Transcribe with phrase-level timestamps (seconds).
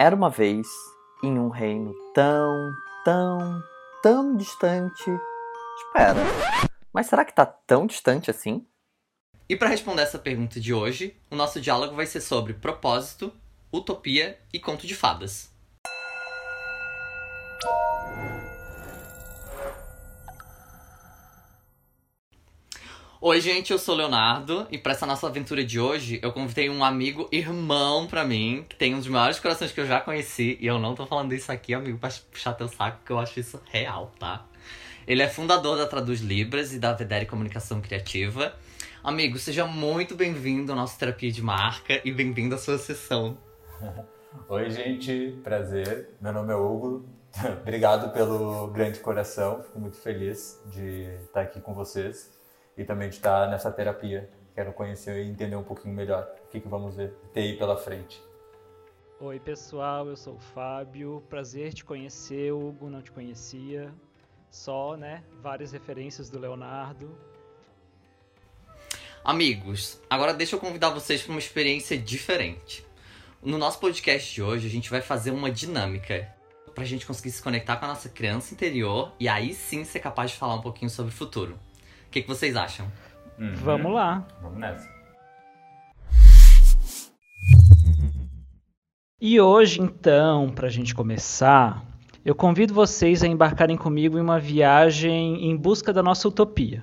[0.00, 0.68] Era uma vez,
[1.24, 2.72] em um reino tão,
[3.04, 3.62] tão,
[4.00, 5.10] tão distante.
[5.76, 6.20] Espera,
[6.92, 8.64] mas será que tá tão distante assim?
[9.48, 13.32] E para responder essa pergunta de hoje, o nosso diálogo vai ser sobre propósito,
[13.72, 15.52] utopia e conto de fadas.
[23.20, 26.70] Oi, gente, eu sou o Leonardo e para essa nossa aventura de hoje eu convidei
[26.70, 30.56] um amigo irmão para mim, que tem um dos maiores corações que eu já conheci,
[30.60, 33.40] e eu não tô falando isso aqui, amigo, pra puxar teu saco, porque eu acho
[33.40, 34.46] isso real, tá?
[35.04, 38.54] Ele é fundador da Traduz Libras e da Vedere Comunicação Criativa.
[39.02, 43.36] Amigo, seja muito bem-vindo ao nosso Terapia de Marca e bem-vindo à sua sessão.
[44.48, 46.10] Oi, gente, prazer.
[46.20, 47.04] Meu nome é Hugo.
[47.62, 49.60] Obrigado pelo grande coração.
[49.64, 52.37] Fico muito feliz de estar aqui com vocês
[52.78, 54.30] e também de estar nessa terapia.
[54.54, 57.76] Quero conhecer e entender um pouquinho melhor o que, que vamos ver, ter aí pela
[57.76, 58.22] frente.
[59.20, 61.22] Oi, pessoal, eu sou o Fábio.
[61.28, 63.92] Prazer te conhecer, Hugo, não te conhecia.
[64.48, 67.18] Só, né, várias referências do Leonardo.
[69.24, 72.86] Amigos, agora deixa eu convidar vocês para uma experiência diferente.
[73.42, 76.32] No nosso podcast de hoje, a gente vai fazer uma dinâmica
[76.74, 79.98] para a gente conseguir se conectar com a nossa criança interior e aí sim ser
[79.98, 81.58] capaz de falar um pouquinho sobre o futuro.
[82.08, 82.90] O que, que vocês acham?
[83.38, 83.54] Uhum.
[83.56, 84.26] Vamos lá.
[84.40, 84.88] Vamos nessa.
[89.20, 91.84] E hoje, então, para a gente começar,
[92.24, 96.82] eu convido vocês a embarcarem comigo em uma viagem em busca da nossa utopia.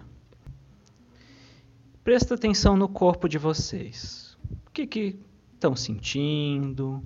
[2.04, 4.38] Presta atenção no corpo de vocês.
[4.68, 5.20] O que que
[5.56, 7.04] estão sentindo?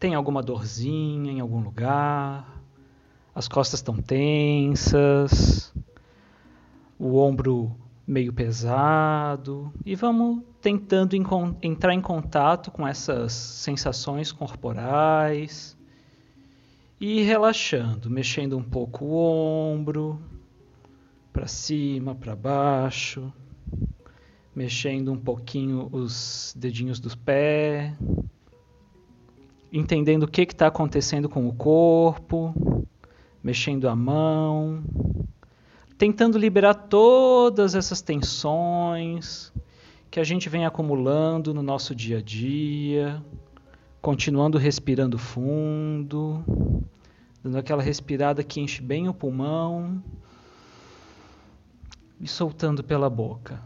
[0.00, 2.62] Tem alguma dorzinha em algum lugar?
[3.34, 5.74] As costas estão tensas?
[6.98, 7.74] O ombro
[8.06, 9.72] meio pesado.
[9.84, 11.16] E vamos tentando
[11.62, 15.76] entrar em contato com essas sensações corporais.
[17.00, 20.20] E relaxando, mexendo um pouco o ombro
[21.32, 23.32] para cima, para baixo,
[24.54, 27.96] mexendo um pouquinho os dedinhos do pé,
[29.72, 32.54] entendendo o que está acontecendo com o corpo,
[33.42, 34.84] mexendo a mão
[36.02, 39.52] tentando liberar todas essas tensões
[40.10, 43.24] que a gente vem acumulando no nosso dia a dia,
[44.00, 46.44] continuando respirando fundo,
[47.40, 50.02] dando aquela respirada que enche bem o pulmão
[52.20, 53.62] e soltando pela boca.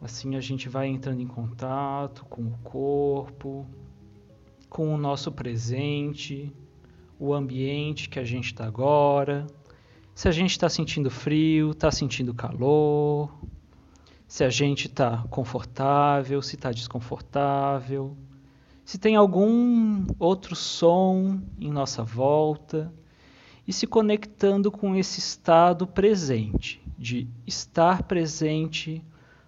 [0.00, 3.66] Assim a gente vai entrando em contato com o corpo,
[4.70, 6.50] com o nosso presente
[7.18, 9.46] o ambiente que a gente está agora,
[10.14, 13.30] se a gente está sentindo frio, está sentindo calor,
[14.26, 18.16] se a gente está confortável, se está desconfortável,
[18.84, 22.92] se tem algum outro som em nossa volta
[23.66, 29.04] e se conectando com esse estado presente, de estar presente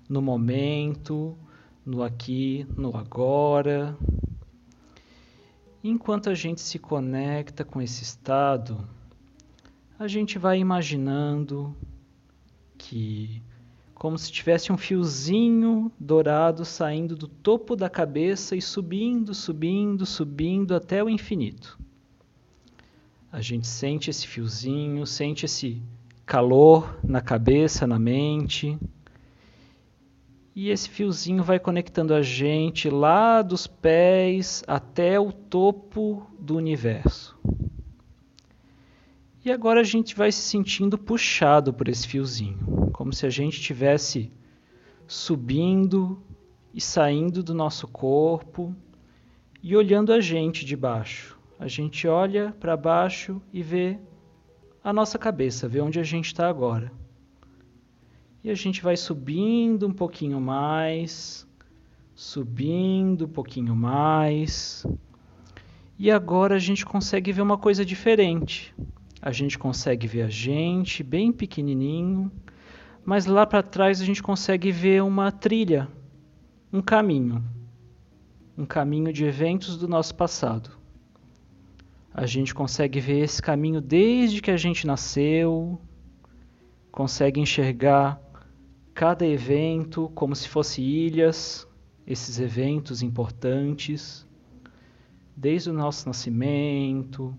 [0.09, 1.37] no momento,
[1.85, 3.97] no aqui, no agora,
[5.91, 8.87] Enquanto a gente se conecta com esse estado,
[9.99, 11.75] a gente vai imaginando
[12.77, 13.43] que,
[13.95, 20.75] como se tivesse um fiozinho dourado saindo do topo da cabeça e subindo, subindo, subindo
[20.75, 21.79] até o infinito.
[23.33, 25.81] A gente sente esse fiozinho, sente esse
[26.27, 28.79] calor na cabeça, na mente
[30.61, 37.39] e esse fiozinho vai conectando a gente lá dos pés até o topo do universo.
[39.45, 43.55] E agora a gente vai se sentindo puxado por esse fiozinho, como se a gente
[43.61, 44.33] estivesse
[45.07, 46.21] subindo
[46.75, 48.75] e saindo do nosso corpo
[49.63, 51.39] e olhando a gente de baixo.
[51.57, 53.97] A gente olha para baixo e vê
[54.83, 56.91] a nossa cabeça, vê onde a gente está agora.
[58.43, 61.47] E a gente vai subindo um pouquinho mais,
[62.15, 64.87] subindo um pouquinho mais.
[65.99, 68.73] E agora a gente consegue ver uma coisa diferente.
[69.21, 72.31] A gente consegue ver a gente bem pequenininho,
[73.05, 75.89] mas lá para trás a gente consegue ver uma trilha,
[76.73, 77.45] um caminho,
[78.57, 80.71] um caminho de eventos do nosso passado.
[82.15, 85.81] A gente consegue ver esse caminho desde que a gente nasceu,
[86.93, 88.28] consegue enxergar
[88.99, 91.69] cada evento como se fosse ilhas,
[92.05, 94.27] esses eventos importantes,
[95.37, 97.33] desde o nosso nascimento,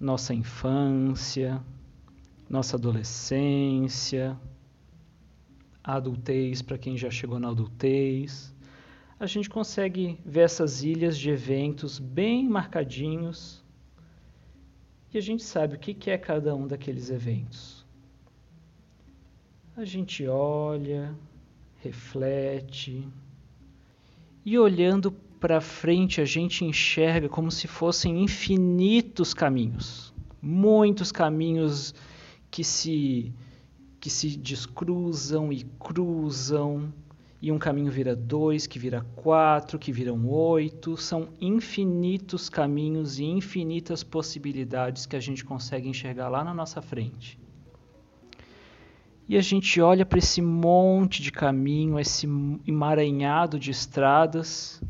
[0.00, 1.62] nossa infância,
[2.48, 4.34] nossa adolescência,
[5.84, 8.56] adultez para quem já chegou na adultez,
[9.20, 13.62] a gente consegue ver essas ilhas de eventos bem marcadinhos
[15.12, 17.77] e a gente sabe o que é cada um daqueles eventos.
[19.78, 21.14] A gente olha,
[21.76, 23.06] reflete
[24.44, 31.94] e olhando para frente a gente enxerga como se fossem infinitos caminhos, muitos caminhos
[32.50, 33.32] que se
[34.00, 36.92] que se descruzam e cruzam
[37.40, 40.96] e um caminho vira dois, que vira quatro, que viram oito.
[40.96, 47.38] São infinitos caminhos e infinitas possibilidades que a gente consegue enxergar lá na nossa frente.
[49.28, 52.26] E a gente olha para esse monte de caminho, esse
[52.66, 54.82] emaranhado de estradas,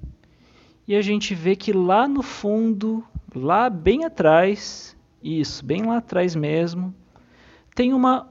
[0.87, 3.05] e a gente vê que lá no fundo,
[3.35, 6.95] lá bem atrás, isso, bem lá atrás mesmo,
[7.75, 8.29] tem uma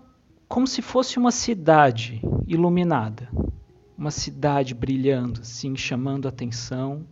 [0.47, 3.29] como se fosse uma cidade iluminada
[3.97, 7.03] uma cidade brilhando, assim, chamando atenção.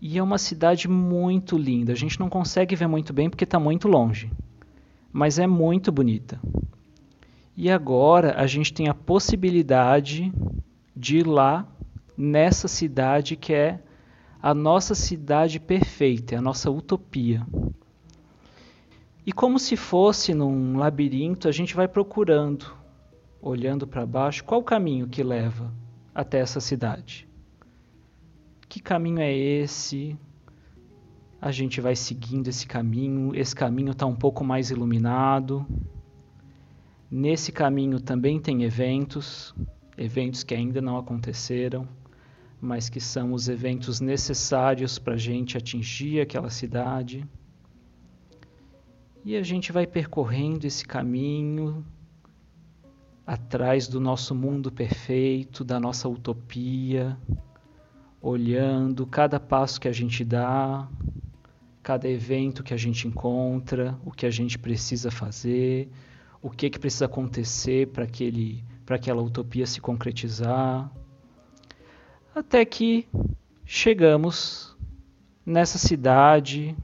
[0.00, 1.92] E é uma cidade muito linda.
[1.92, 4.30] A gente não consegue ver muito bem porque está muito longe,
[5.12, 6.40] mas é muito bonita.
[7.60, 10.32] E agora a gente tem a possibilidade
[10.94, 11.66] de ir lá
[12.16, 13.82] nessa cidade que é
[14.40, 17.44] a nossa cidade perfeita, é a nossa utopia.
[19.26, 22.78] E como se fosse num labirinto, a gente vai procurando
[23.42, 25.74] olhando para baixo, qual o caminho que leva
[26.14, 27.26] até essa cidade?
[28.68, 30.16] Que caminho é esse?
[31.40, 35.66] A gente vai seguindo esse caminho, esse caminho está um pouco mais iluminado.
[37.10, 39.54] Nesse caminho também tem eventos,
[39.96, 41.88] eventos que ainda não aconteceram,
[42.60, 47.26] mas que são os eventos necessários para a gente atingir aquela cidade.
[49.24, 51.84] E a gente vai percorrendo esse caminho,
[53.26, 57.16] atrás do nosso mundo perfeito, da nossa utopia,
[58.20, 60.88] olhando cada passo que a gente dá,
[61.82, 65.90] cada evento que a gente encontra, o que a gente precisa fazer,
[66.42, 70.90] o que, que precisa acontecer para aquele para aquela utopia se concretizar,
[72.34, 73.06] até que
[73.64, 74.74] chegamos
[75.44, 76.74] nessa cidade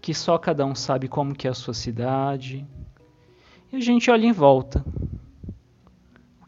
[0.00, 2.64] que só cada um sabe como que é a sua cidade.
[3.72, 4.84] E a gente olha em volta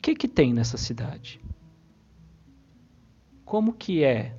[0.05, 1.41] que, que tem nessa cidade?
[3.43, 4.37] Como que é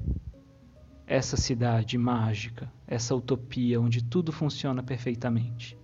[1.08, 5.76] essa cidade mágica, essa utopia onde tudo funciona perfeitamente?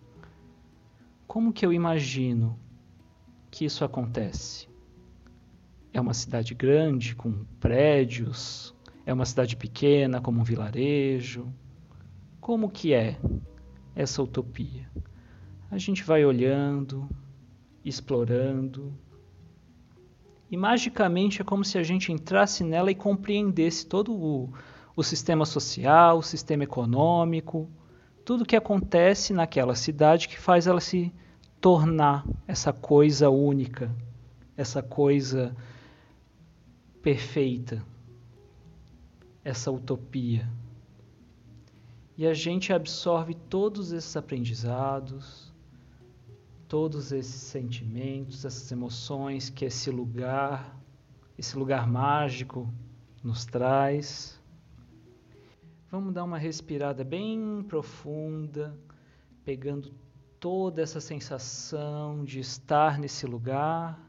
[1.32, 2.60] Como que eu imagino
[3.50, 4.68] que isso acontece?
[5.94, 8.76] É uma cidade grande com prédios?
[9.06, 11.48] É uma cidade pequena como um vilarejo?
[12.42, 13.18] Como que é
[13.96, 14.92] essa utopia?
[15.72, 17.08] A gente vai olhando,
[17.86, 18.94] explorando,
[20.52, 24.54] e magicamente é como se a gente entrasse nela e compreendesse todo o,
[24.98, 27.70] o sistema social, o sistema econômico,
[28.24, 31.14] tudo que acontece naquela cidade que faz ela se
[31.60, 33.96] tornar essa coisa única,
[34.58, 35.56] essa coisa
[37.02, 37.86] perfeita,
[39.44, 40.50] essa utopia.
[42.18, 45.52] E a gente absorve todos esses aprendizados,
[46.68, 50.78] todos esses sentimentos, essas emoções que esse lugar,
[51.38, 52.72] esse lugar mágico
[53.24, 54.41] nos traz.
[55.92, 58.76] Vamos dar uma respirada bem profunda,
[59.44, 59.94] pegando
[60.40, 64.00] toda essa sensação de estar nesse lugar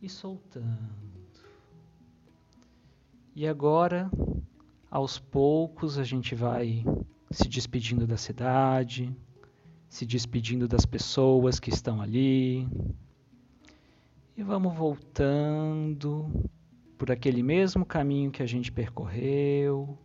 [0.00, 0.78] e soltando.
[3.34, 4.10] E agora,
[4.90, 6.84] aos poucos, a gente vai
[7.30, 9.16] se despedindo da cidade
[9.88, 12.68] se despedindo das pessoas que estão ali.
[14.36, 16.30] E vamos voltando
[16.96, 19.98] por aquele mesmo caminho que a gente percorreu,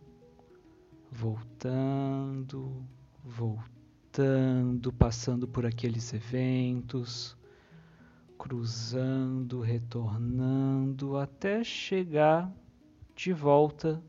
[1.14, 2.84] voltando,
[3.24, 7.36] voltando, passando por aqueles eventos,
[8.36, 12.52] cruzando, retornando até chegar
[13.14, 14.02] de volta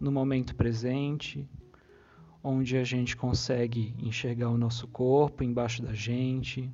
[0.00, 1.46] no momento presente
[2.42, 6.70] onde a gente consegue enxergar o nosso corpo embaixo da gente,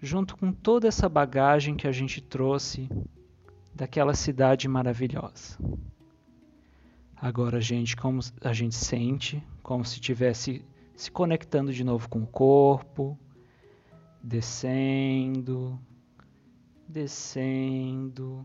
[0.00, 2.88] junto com toda essa bagagem que a gente trouxe
[3.74, 5.58] daquela cidade maravilhosa.
[7.24, 10.62] Agora a gente como a gente sente como se estivesse
[10.94, 13.18] se conectando de novo com o corpo,
[14.22, 15.80] descendo,
[16.86, 18.44] descendo,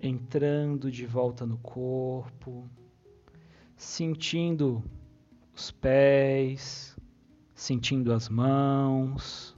[0.00, 2.66] entrando de volta no corpo,
[3.76, 4.82] sentindo
[5.54, 6.96] os pés,
[7.54, 9.54] sentindo as mãos,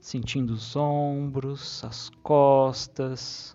[0.00, 3.54] sentindo os ombros, as costas,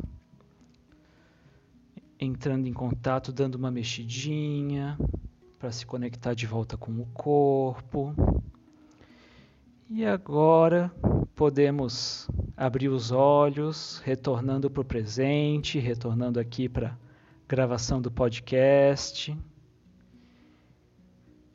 [2.19, 4.97] entrando em contato, dando uma mexidinha
[5.59, 8.13] para se conectar de volta com o corpo.
[9.89, 10.91] E agora
[11.35, 16.97] podemos abrir os olhos, retornando para o presente, retornando aqui para a
[17.47, 19.37] gravação do podcast,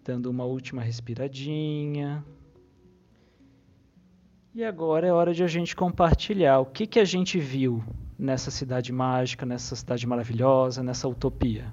[0.04, 2.24] dando uma última respiradinha.
[4.54, 7.82] E agora é hora de a gente compartilhar o que, que a gente viu
[8.22, 11.68] nessa cidade mágica, nessa cidade maravilhosa, nessa utopia.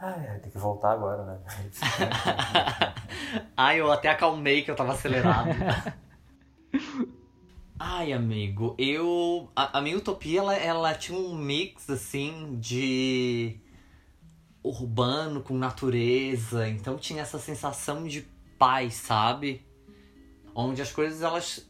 [0.00, 1.38] Ah, é, tem que voltar agora, né?
[3.56, 5.50] Ai, eu até acalmei que eu tava acelerado.
[7.78, 9.50] Ai, amigo, eu.
[9.56, 13.58] A, a minha utopia, ela, ela tinha um mix, assim, de.
[14.62, 16.68] urbano com natureza.
[16.68, 18.22] Então tinha essa sensação de
[18.58, 19.66] paz, sabe?
[20.54, 21.68] Onde as coisas, elas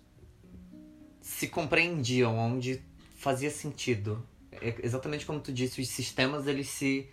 [1.20, 2.89] se compreendiam, onde
[3.20, 4.26] fazia sentido.
[4.50, 7.08] É exatamente como tu disse, os sistemas, eles se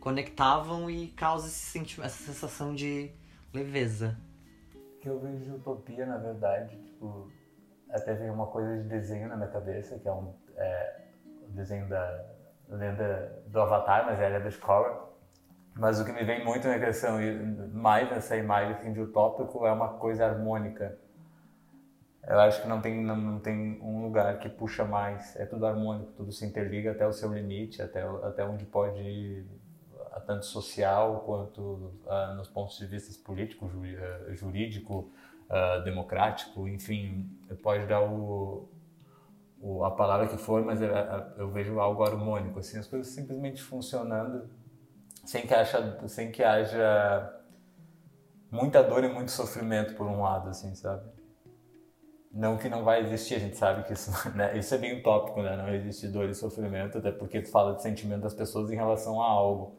[0.00, 3.12] conectavam e causa essa sensação de
[3.54, 4.18] leveza.
[5.00, 7.30] Que eu vejo utopia, na verdade, tipo,
[7.90, 11.00] até vem uma coisa de desenho na minha cabeça, que é um é,
[11.48, 12.24] o desenho da
[12.68, 15.12] lenda do Avatar, mas é a lenda de Korra.
[15.74, 17.18] Mas o que me vem muito na questão,
[17.72, 20.98] mais nessa imagem assim, de utópico, é uma coisa harmônica.
[22.26, 25.34] Eu acho que não tem, não, não, tem um lugar que puxa mais.
[25.36, 29.46] É tudo harmônico, tudo se interliga até o seu limite, até, até onde pode ir
[30.26, 35.10] tanto social quanto uh, nos pontos de vista político, uh, jurídico,
[35.48, 37.28] uh, democrático, enfim,
[37.62, 38.68] pode dar o,
[39.60, 40.90] o, a palavra que for, mas eu,
[41.36, 44.48] eu, vejo algo harmônico, assim, as coisas simplesmente funcionando
[45.24, 47.40] sem que haja, sem que haja
[48.50, 51.04] muita dor e muito sofrimento por um lado, assim, sabe?
[52.32, 54.56] Não que não vai existir, a gente sabe que isso, né?
[54.56, 55.56] isso é bem utópico, né?
[55.56, 59.22] Não existe dor e sofrimento, até porque tu fala de sentimento das pessoas em relação
[59.22, 59.76] a algo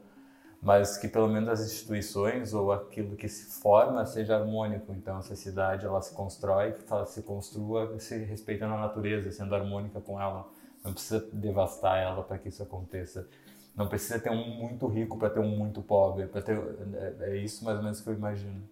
[0.64, 4.94] mas que pelo menos as instituições ou aquilo que se forma seja harmônico.
[4.94, 10.00] Então, essa cidade ela se constrói, ela se construa se respeitando a natureza, sendo harmônica
[10.00, 10.48] com ela.
[10.82, 13.28] Não precisa devastar ela para que isso aconteça.
[13.76, 16.28] Não precisa ter um muito rico para ter um muito pobre.
[16.28, 16.58] Ter
[16.96, 18.64] é, é isso mais ou menos que eu imagino.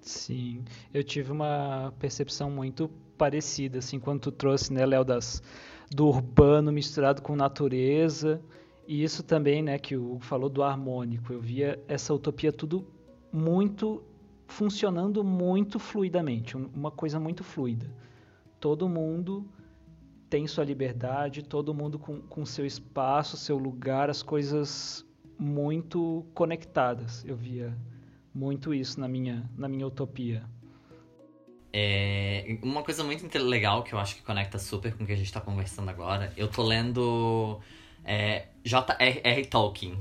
[0.00, 2.88] Sim, eu tive uma percepção muito
[3.18, 5.42] parecida, assim, quando tu trouxe, né, Léo, das
[5.90, 8.40] do urbano misturado com natureza
[8.86, 11.32] e isso também, né, que o Hugo falou do harmônico.
[11.32, 12.86] Eu via essa utopia tudo
[13.32, 14.02] muito
[14.46, 17.86] funcionando muito fluidamente, uma coisa muito fluida.
[18.58, 19.46] Todo mundo
[20.28, 25.04] tem sua liberdade, todo mundo com, com seu espaço, seu lugar, as coisas
[25.38, 27.24] muito conectadas.
[27.24, 27.76] Eu via
[28.34, 30.44] muito isso na minha, na minha utopia.
[31.72, 35.16] É, uma coisa muito legal que eu acho que conecta super com o que a
[35.16, 36.32] gente está conversando agora.
[36.36, 37.60] Eu tô lendo
[38.04, 39.46] é, J.R.R.
[39.46, 39.96] Tolkien,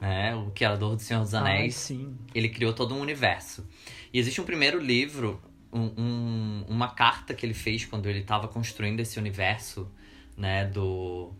[0.00, 3.66] né, o criador do Senhor dos Anéis, Ai, ele criou todo um universo.
[4.12, 5.40] E existe um primeiro livro,
[5.72, 9.90] um, um, uma carta que ele fez quando ele estava construindo esse universo
[10.36, 11.32] né, do,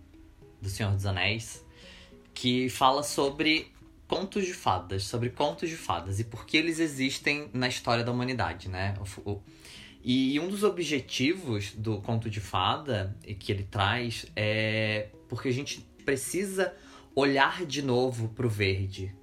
[0.60, 1.64] do Senhor dos Anéis,
[2.34, 3.72] que fala sobre
[4.10, 8.10] contos de fadas, sobre contos de fadas e por que eles existem na história da
[8.10, 8.92] humanidade, né?
[10.02, 15.86] E um dos objetivos do conto de fada que ele traz é porque a gente
[16.04, 16.74] precisa
[17.14, 19.14] olhar de novo para o verde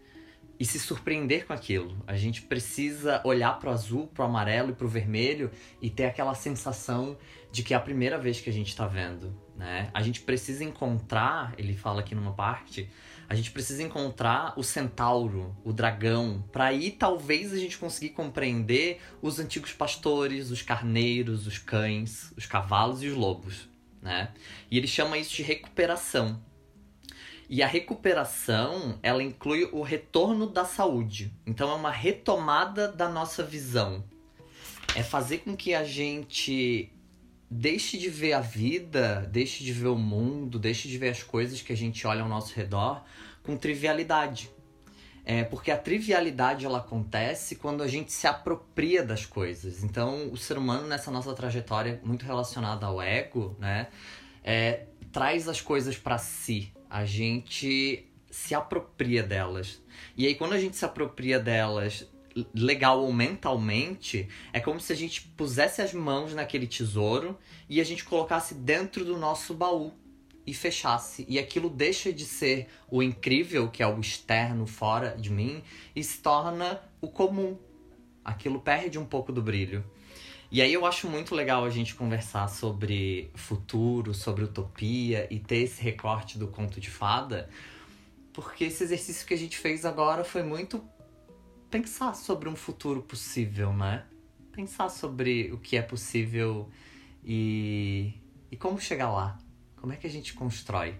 [0.58, 2.02] e se surpreender com aquilo.
[2.08, 5.52] A gente precisa olhar para o azul, para o amarelo e para o vermelho
[5.82, 7.18] e ter aquela sensação
[7.52, 9.90] de que é a primeira vez que a gente está vendo, né?
[9.94, 12.90] A gente precisa encontrar, ele fala aqui numa parte,
[13.30, 19.02] a gente precisa encontrar o centauro, o dragão, para aí talvez a gente conseguir compreender
[19.22, 23.68] os antigos pastores, os carneiros, os cães, os cavalos e os lobos,
[24.02, 24.32] né?
[24.72, 26.42] E ele chama isso de recuperação.
[27.50, 31.34] E a recuperação, ela inclui o retorno da saúde.
[31.46, 34.04] Então é uma retomada da nossa visão.
[34.96, 36.92] É fazer com que a gente
[37.50, 41.62] deixe de ver a vida, deixe de ver o mundo, deixe de ver as coisas
[41.62, 43.04] que a gente olha ao nosso redor
[43.44, 44.50] com trivialidade.
[45.24, 49.84] É, porque a trivialidade ela acontece quando a gente se apropria das coisas.
[49.84, 53.88] Então, o ser humano nessa nossa trajetória muito relacionada ao ego, né,
[54.42, 59.82] é, traz as coisas para si, a gente se apropria delas.
[60.16, 62.08] E aí, quando a gente se apropria delas
[62.54, 67.38] legal ou mentalmente, é como se a gente pusesse as mãos naquele tesouro
[67.70, 69.94] e a gente colocasse dentro do nosso baú
[70.46, 71.26] e fechasse.
[71.28, 75.62] E aquilo deixa de ser o incrível, que é o externo, fora de mim,
[75.96, 77.58] e se torna o comum.
[78.24, 79.84] Aquilo perde um pouco do brilho.
[80.50, 85.58] E aí eu acho muito legal a gente conversar sobre futuro, sobre utopia e ter
[85.58, 87.50] esse recorte do conto de fada,
[88.32, 90.82] porque esse exercício que a gente fez agora foi muito
[91.70, 94.06] pensar sobre um futuro possível, né?
[94.52, 96.70] Pensar sobre o que é possível
[97.24, 98.14] e,
[98.52, 99.38] e como chegar lá.
[99.76, 100.96] Como é que a gente constrói?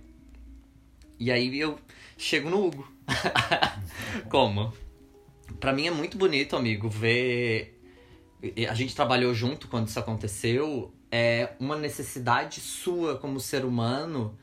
[1.20, 1.80] E aí eu
[2.18, 2.88] chego no Hugo.
[4.30, 4.72] como?
[5.60, 7.78] Pra mim é muito bonito, amigo, ver
[8.70, 14.38] a gente trabalhou junto quando isso aconteceu, é uma necessidade sua como ser humano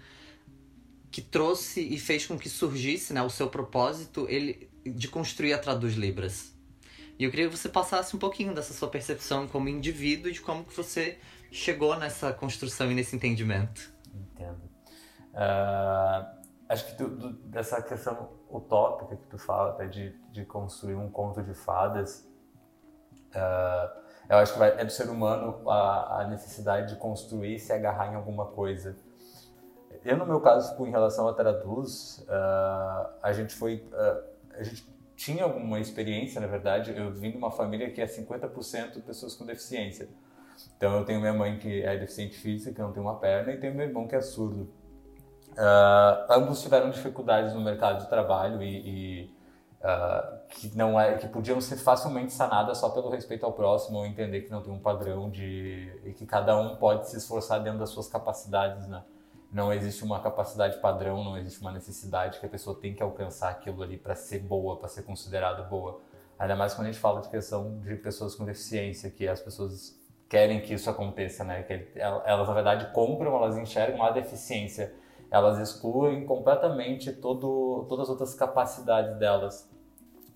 [1.10, 5.58] que trouxe e fez com que surgisse, né, o seu propósito ele de construir a
[5.58, 6.52] Traduz Libras.
[7.18, 10.40] E eu queria que você passasse um pouquinho dessa sua percepção como indivíduo e de
[10.40, 11.18] como que você
[11.50, 13.92] chegou nessa construção e nesse entendimento.
[14.12, 14.62] Entendo.
[15.32, 20.96] Uh, acho que tu, tu, dessa questão utópica que tu fala, até de, de construir
[20.96, 22.26] um conto de fadas,
[23.34, 27.58] Uh, eu acho que vai, é do ser humano a, a, necessidade de construir e
[27.58, 28.96] se agarrar em alguma coisa.
[30.04, 33.86] Eu, no meu caso, em relação a Traduz, uh, a gente foi...
[34.56, 36.94] Uh, a gente tinha alguma experiência, na verdade.
[36.96, 40.08] Eu vim de uma família que é 50% pessoas com deficiência.
[40.76, 43.74] Então, eu tenho minha mãe que é deficiente física, não tem uma perna, e tenho
[43.74, 44.72] meu irmão que é surdo.
[46.30, 49.34] ambos tiveram dificuldades no mercado de trabalho e, e
[49.84, 54.06] uh, que não é que podiam ser facilmente sanadas só pelo respeito ao próximo ou
[54.06, 57.78] entender que não tem um padrão de e que cada um pode se esforçar dentro
[57.78, 59.02] das suas capacidades, né?
[59.54, 63.50] Não existe uma capacidade padrão, não existe uma necessidade que a pessoa tem que alcançar
[63.50, 66.00] aquilo ali para ser boa, para ser considerada boa.
[66.36, 69.96] Ainda mais quando a gente fala de questão de pessoas com deficiência, que as pessoas
[70.28, 71.62] querem que isso aconteça, né?
[71.62, 74.92] Que elas na verdade compram, elas enxergam a deficiência,
[75.30, 79.70] elas excluem completamente todo, todas as outras capacidades delas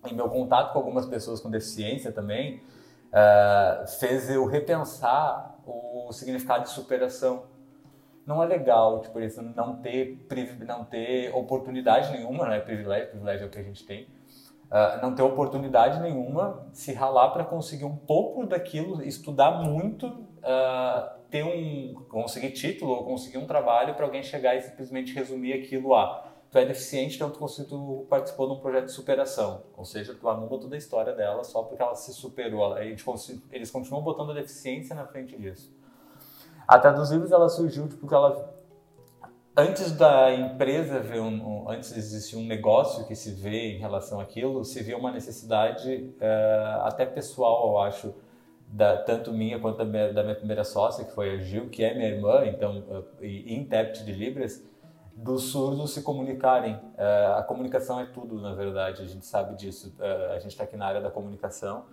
[0.06, 2.62] em meu contato com algumas pessoas com deficiência também,
[3.08, 7.57] uh, fez eu repensar o significado de superação.
[8.28, 10.18] Não é legal, tipo, isso não ter,
[10.66, 12.60] não ter oportunidade nenhuma, né?
[12.60, 14.02] Privilégio, privilégio é o que a gente tem.
[14.02, 21.08] Uh, não ter oportunidade nenhuma, se ralar para conseguir um pouco daquilo, estudar muito, uh,
[21.30, 25.94] ter um conseguir título ou conseguir um trabalho para alguém chegar e simplesmente resumir aquilo
[25.94, 29.62] a tu é deficiente tanto quanto tu participou de um projeto de superação.
[29.74, 32.76] Ou seja, tu anula toda a história dela só porque ela se superou.
[32.78, 35.77] Eles continuam botando a deficiência na frente disso.
[36.68, 38.54] A Traduzíveis, ela surgiu porque tipo, ela...
[39.56, 44.20] Antes da empresa ver um, antes de existir um negócio que se vê em relação
[44.20, 48.14] àquilo, se vê uma necessidade uh, até pessoal, eu acho,
[48.68, 51.82] da, tanto minha quanto da minha, da minha, primeira sócia, que foi a Gil, que
[51.82, 54.62] é minha irmã, então, uh, e intérprete de Libras,
[55.16, 56.74] dos surdos se comunicarem.
[56.74, 59.92] Uh, a comunicação é tudo, na verdade, a gente sabe disso.
[59.98, 61.86] Uh, a gente está aqui na área da comunicação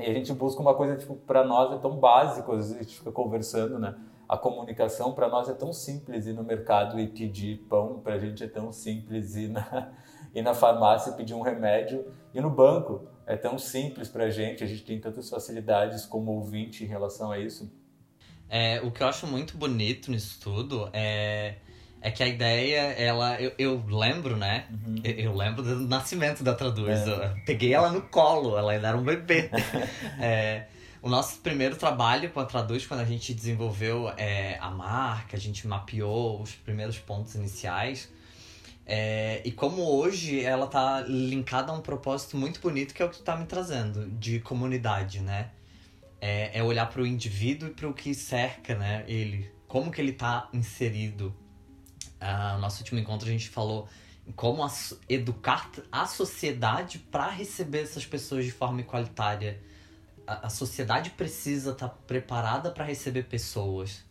[0.00, 3.12] e a gente busca uma coisa, tipo, para nós é tão básico, a gente fica
[3.12, 3.94] conversando, né?
[4.28, 8.18] A comunicação para nós é tão simples ir no mercado e pedir pão, para a
[8.18, 9.92] gente é tão simples ir na,
[10.34, 13.08] ir na farmácia pedir um remédio e no banco.
[13.26, 17.30] É tão simples para a gente, a gente tem tantas facilidades como ouvinte em relação
[17.30, 17.72] a isso.
[18.48, 21.56] É, o que eu acho muito bonito nisso tudo é
[22.00, 23.40] é que a ideia, ela.
[23.40, 24.66] Eu, eu lembro, né?
[24.70, 24.96] Uhum.
[25.04, 26.98] Eu, eu, lembro do nascimento da Traduz.
[27.06, 27.34] É.
[27.44, 29.50] peguei ela no colo, ela ainda era um bebê.
[30.18, 30.66] é,
[31.02, 35.40] o nosso primeiro trabalho com a Traduz, quando a gente desenvolveu é, a marca, a
[35.40, 38.10] gente mapeou os primeiros pontos iniciais.
[38.86, 43.08] É, e como hoje ela tá linkada a um propósito muito bonito que é o
[43.08, 45.50] que tu tá me trazendo, de comunidade, né?
[46.18, 49.04] É, é olhar para o indivíduo e para o que cerca, né?
[49.06, 49.50] Ele.
[49.68, 51.34] Como que ele tá inserido
[52.20, 53.88] Uh, no nosso último encontro a gente falou
[54.36, 54.66] como
[55.08, 59.60] educar a sociedade para receber essas pessoas de forma igualitária.
[60.26, 64.04] A, a sociedade precisa estar tá preparada para receber pessoas,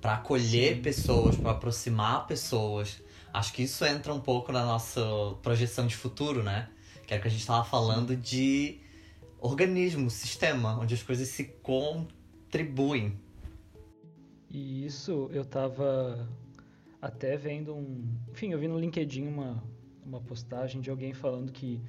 [0.00, 0.82] para acolher Sim.
[0.82, 3.02] pessoas, para aproximar pessoas.
[3.32, 5.02] Acho que isso entra um pouco na nossa
[5.42, 6.68] projeção de futuro, né?
[7.06, 8.20] Que é o que a gente estava falando Sim.
[8.20, 8.80] de
[9.38, 13.20] organismo, sistema, onde as coisas se contribuem.
[14.48, 16.26] E isso eu estava
[17.00, 18.04] até vendo um.
[18.30, 19.62] Enfim, eu vi no LinkedIn uma,
[20.04, 21.80] uma postagem de alguém falando que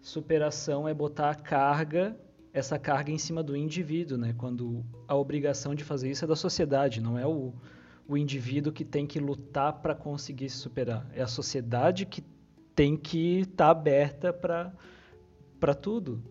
[0.00, 2.18] superação é botar a carga,
[2.52, 4.34] essa carga em cima do indivíduo, né?
[4.36, 7.52] Quando a obrigação de fazer isso é da sociedade, não é o,
[8.08, 11.06] o indivíduo que tem que lutar para conseguir se superar.
[11.12, 12.22] É a sociedade que
[12.74, 16.22] tem que estar tá aberta para tudo.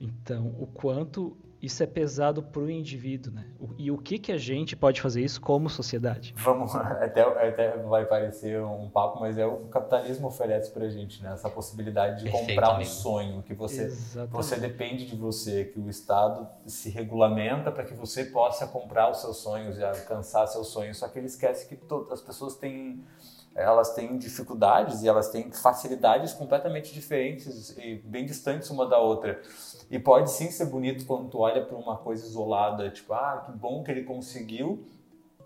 [0.00, 3.46] Então, o quanto isso é pesado para o indivíduo, né?
[3.76, 6.32] E o que, que a gente pode fazer isso como sociedade?
[6.36, 11.22] Vamos, até, até vai parecer um papo, mas é o capitalismo oferece para a gente,
[11.22, 11.32] né?
[11.32, 14.32] Essa possibilidade de comprar um sonho, que você, Exatamente.
[14.32, 19.20] você depende de você, que o Estado se regulamenta para que você possa comprar os
[19.20, 20.98] seus sonhos e alcançar seus sonhos.
[20.98, 23.04] Só que ele esquece que todas as pessoas têm
[23.58, 29.42] elas têm dificuldades e elas têm facilidades completamente diferentes e bem distantes uma da outra.
[29.90, 33.52] E pode sim ser bonito quando tu olha para uma coisa isolada, tipo, ah, que
[33.52, 34.84] bom que ele conseguiu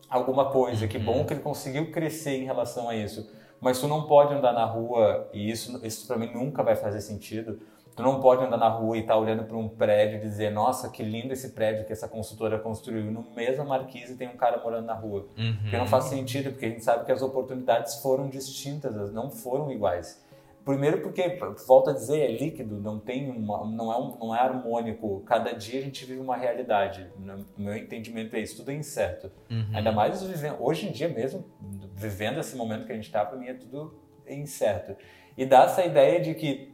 [0.09, 3.31] alguma coisa, que bom que ele conseguiu crescer em relação a isso.
[3.61, 7.01] Mas tu não pode andar na rua, e isso, isso para mim nunca vai fazer
[7.01, 7.61] sentido.
[7.95, 10.89] Tu não pode andar na rua e estar olhando para um prédio e dizer, nossa,
[10.89, 13.05] que lindo esse prédio que essa construtora construiu.
[13.11, 15.29] No mesmo marquise tem um cara morando na rua.
[15.37, 15.57] Uhum.
[15.61, 19.31] Porque não faz sentido, porque a gente sabe que as oportunidades foram distintas, elas não
[19.31, 20.22] foram iguais.
[20.65, 24.39] Primeiro porque, volto a dizer, é líquido, não tem uma, não é um, não é
[24.39, 25.21] harmônico.
[25.27, 27.11] Cada dia a gente vive uma realidade.
[27.19, 29.31] No meu entendimento é isso, tudo é incerto.
[29.51, 29.67] Uhum.
[29.75, 31.45] Ainda mais vivendo, hoje em dia mesmo,
[31.95, 34.97] vivendo esse momento que a gente está, para mim é tudo incerto.
[35.37, 36.73] E dá essa ideia de que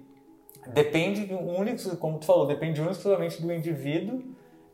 [0.72, 4.22] depende único, como tu falou, depende exclusivamente do indivíduo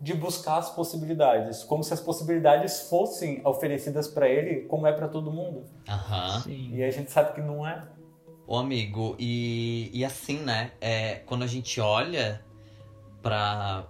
[0.00, 5.08] de buscar as possibilidades, como se as possibilidades fossem oferecidas para ele, como é para
[5.08, 5.64] todo mundo.
[6.40, 6.74] Sim.
[6.74, 7.82] E a gente sabe que não é.
[8.46, 10.72] Ô amigo, e, e assim, né?
[10.80, 12.44] É, quando a gente olha
[13.22, 13.86] pra,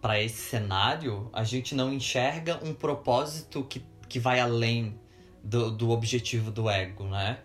[0.00, 4.98] pra esse cenário, a gente não enxerga um propósito que, que vai além
[5.44, 7.38] do, do objetivo do ego, né?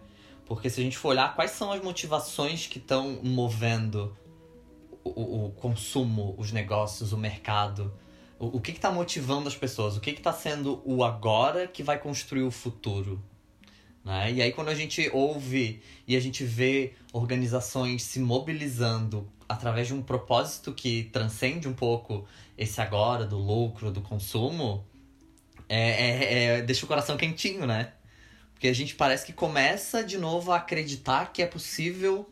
[0.45, 4.15] Porque se a gente for olhar quais são as motivações que estão movendo
[5.03, 7.93] o, o- o consumo, os negócios, o mercado,
[8.39, 11.97] o, o que está motivando as pessoas, o que está sendo o agora que vai
[11.99, 13.21] construir o futuro.
[14.03, 14.33] Né?
[14.33, 19.93] E aí quando a gente ouve e a gente vê organizações se mobilizando através de
[19.93, 22.25] um propósito que transcende um pouco
[22.57, 24.85] esse agora do lucro, do consumo,
[25.67, 27.93] é, é- é- deixa o coração quentinho, né?
[28.53, 32.29] Porque a gente parece que começa de novo a acreditar que é possível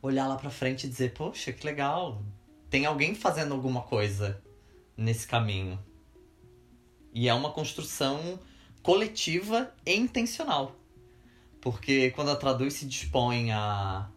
[0.00, 2.22] olhar lá pra frente e dizer, poxa, que legal,
[2.70, 4.42] tem alguém fazendo alguma coisa
[4.96, 5.78] nesse caminho.
[7.12, 8.38] E é uma construção
[8.82, 10.77] coletiva e intencional.
[11.70, 14.08] Porque quando a Traduz se dispõe a,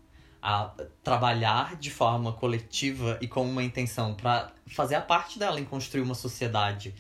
[0.42, 5.66] a trabalhar de forma coletiva e com uma intenção para fazer a parte dela em
[5.66, 6.96] construir uma sociedade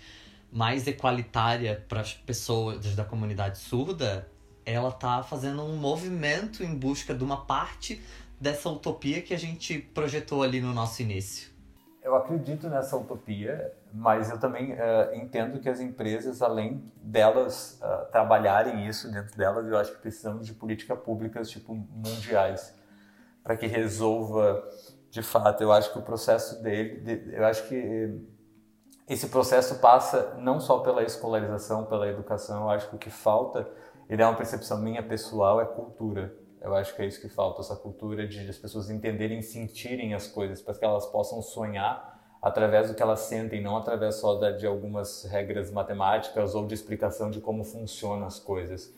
[0.51, 4.29] mais equalitária para as pessoas da comunidade surda,
[4.65, 8.01] ela tá fazendo um movimento em busca de uma parte
[8.37, 11.49] dessa utopia que a gente projetou ali no nosso início.
[12.01, 18.07] Eu acredito nessa utopia, mas eu também eh, entendo que as empresas, além delas ah,
[18.11, 22.75] trabalharem isso dentro delas, eu acho que precisamos de políticas públicas tipo mundiais
[23.43, 24.63] para que resolva
[25.11, 25.61] de fato.
[25.61, 28.19] Eu acho que o processo dele, de- eu acho que
[29.07, 32.63] esse processo passa não só pela escolarização, pela educação.
[32.63, 33.67] Eu acho que o que falta,
[34.09, 36.33] e é uma percepção minha pessoal, é cultura.
[36.61, 40.27] Eu acho que é isso que falta, essa cultura de as pessoas entenderem, sentirem as
[40.27, 44.51] coisas, para que elas possam sonhar através do que elas sentem, não através só da,
[44.51, 48.93] de algumas regras matemáticas ou de explicação de como funcionam as coisas.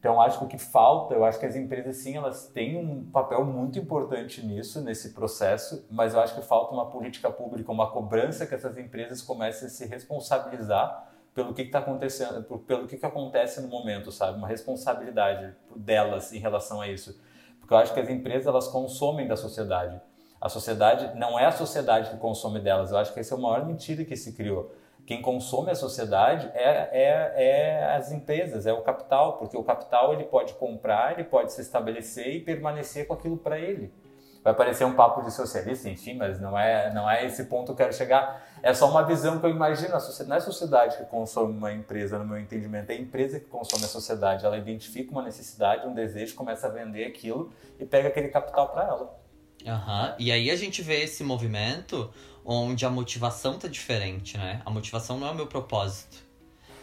[0.00, 3.04] Então, acho que o que falta, eu acho que as empresas, sim, elas têm um
[3.10, 7.90] papel muito importante nisso, nesse processo, mas eu acho que falta uma política pública, uma
[7.90, 13.06] cobrança que essas empresas comecem a se responsabilizar pelo que está acontecendo, pelo que, que
[13.06, 14.38] acontece no momento, sabe?
[14.38, 17.20] Uma responsabilidade delas em relação a isso.
[17.60, 20.00] Porque eu acho que as empresas, elas consomem da sociedade.
[20.40, 22.90] A sociedade não é a sociedade que consome delas.
[22.90, 24.74] Eu acho que essa é a maior mentira que se criou.
[25.06, 30.12] Quem consome a sociedade é, é, é as empresas, é o capital, porque o capital
[30.12, 33.92] ele pode comprar, ele pode se estabelecer e permanecer com aquilo para ele.
[34.42, 37.72] Vai parecer um papo de socialista, enfim, mas não é, não é esse ponto que
[37.72, 38.46] eu quero chegar.
[38.62, 39.90] É só uma visão que eu imagino.
[39.90, 43.46] Não é a sociedade que consome uma empresa, no meu entendimento, é a empresa que
[43.46, 44.46] consome a sociedade.
[44.46, 48.84] Ela identifica uma necessidade, um desejo, começa a vender aquilo e pega aquele capital para
[48.84, 49.20] ela.
[49.66, 50.14] Aham.
[50.18, 52.10] E aí a gente vê esse movimento
[52.44, 54.62] onde a motivação tá diferente, né?
[54.64, 56.16] A motivação não é o meu propósito.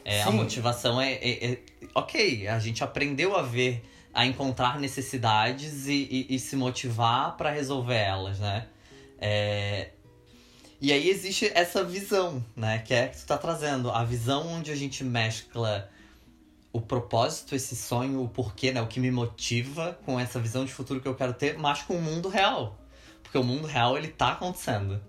[0.05, 1.59] É, a motivação é, é- é-
[1.93, 3.83] Ok, a gente aprendeu a ver,
[4.17, 5.93] a encontrar necessidades e,
[6.29, 8.67] e- e se motivar para resolver elas, né?
[9.19, 9.91] É,
[10.81, 12.79] E aí existe essa visão, né?
[12.79, 13.91] Que é que tu tá trazendo.
[13.91, 15.89] A visão onde a gente mescla
[16.71, 18.81] o propósito, esse sonho, o porquê, né?
[18.81, 21.95] O que me motiva com essa visão de futuro que eu quero ter, mas com
[21.95, 22.77] o mundo real.
[23.23, 25.01] Porque o mundo real, ele tá acontecendo.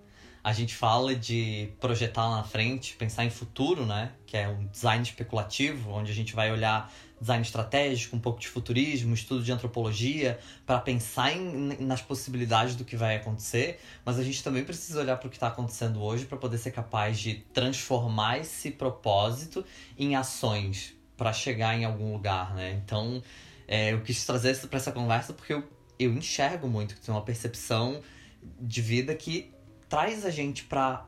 [0.43, 4.13] A gente fala de projetar lá na frente, pensar em futuro, né?
[4.27, 8.49] Que é um design especulativo, onde a gente vai olhar design estratégico, um pouco de
[8.49, 14.23] futurismo, estudo de antropologia, para pensar em, nas possibilidades do que vai acontecer, mas a
[14.23, 17.35] gente também precisa olhar para o que está acontecendo hoje para poder ser capaz de
[17.53, 19.65] transformar esse propósito
[19.99, 22.81] em ações para chegar em algum lugar, né?
[22.85, 23.23] Então,
[23.67, 25.65] é, eu quis trazer isso para essa conversa porque eu,
[25.99, 28.01] eu enxergo muito que tem uma percepção
[28.61, 29.53] de vida que
[29.89, 31.07] traz a gente para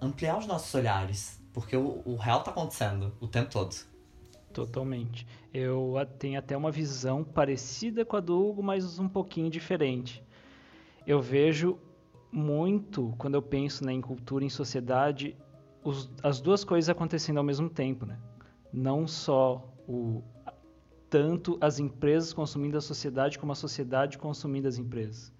[0.00, 3.74] ampliar os nossos olhares, porque o, o real está acontecendo o tempo todo.
[4.52, 5.26] Totalmente.
[5.54, 10.24] Eu tenho até uma visão parecida com a do Hugo, mas um pouquinho diferente.
[11.06, 11.78] Eu vejo
[12.32, 15.36] muito, quando eu penso né, em cultura, em sociedade,
[15.84, 18.04] os, as duas coisas acontecendo ao mesmo tempo.
[18.06, 18.18] Né?
[18.72, 20.22] Não só o,
[21.08, 25.32] tanto as empresas consumindo a sociedade, como a sociedade consumindo as empresas.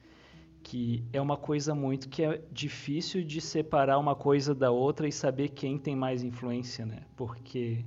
[0.62, 5.12] Que é uma coisa muito que é difícil de separar uma coisa da outra e
[5.12, 7.03] saber quem tem mais influência, né?
[7.16, 7.85] Porque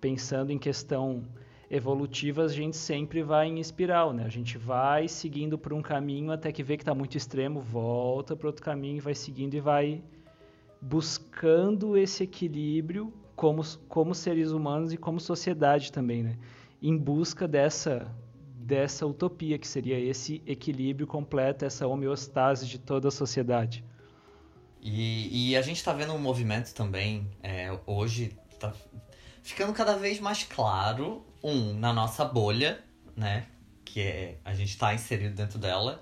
[0.00, 1.24] pensando em questão
[1.70, 4.24] evolutiva, a gente sempre vai em espiral, né?
[4.24, 8.34] A gente vai seguindo por um caminho até que vê que está muito extremo, volta
[8.34, 10.02] para outro caminho, vai seguindo e vai
[10.80, 16.38] buscando esse equilíbrio como, como seres humanos e como sociedade também, né?
[16.82, 18.10] Em busca dessa
[18.70, 23.84] dessa utopia que seria esse equilíbrio completo, essa homeostase de toda a sociedade.
[24.80, 28.72] E, e a gente está vendo um movimento também é, hoje tá,
[29.42, 32.78] ficando cada vez mais claro, um, na nossa bolha,
[33.16, 33.46] né?
[33.84, 36.00] Que é, a gente está inserido dentro dela.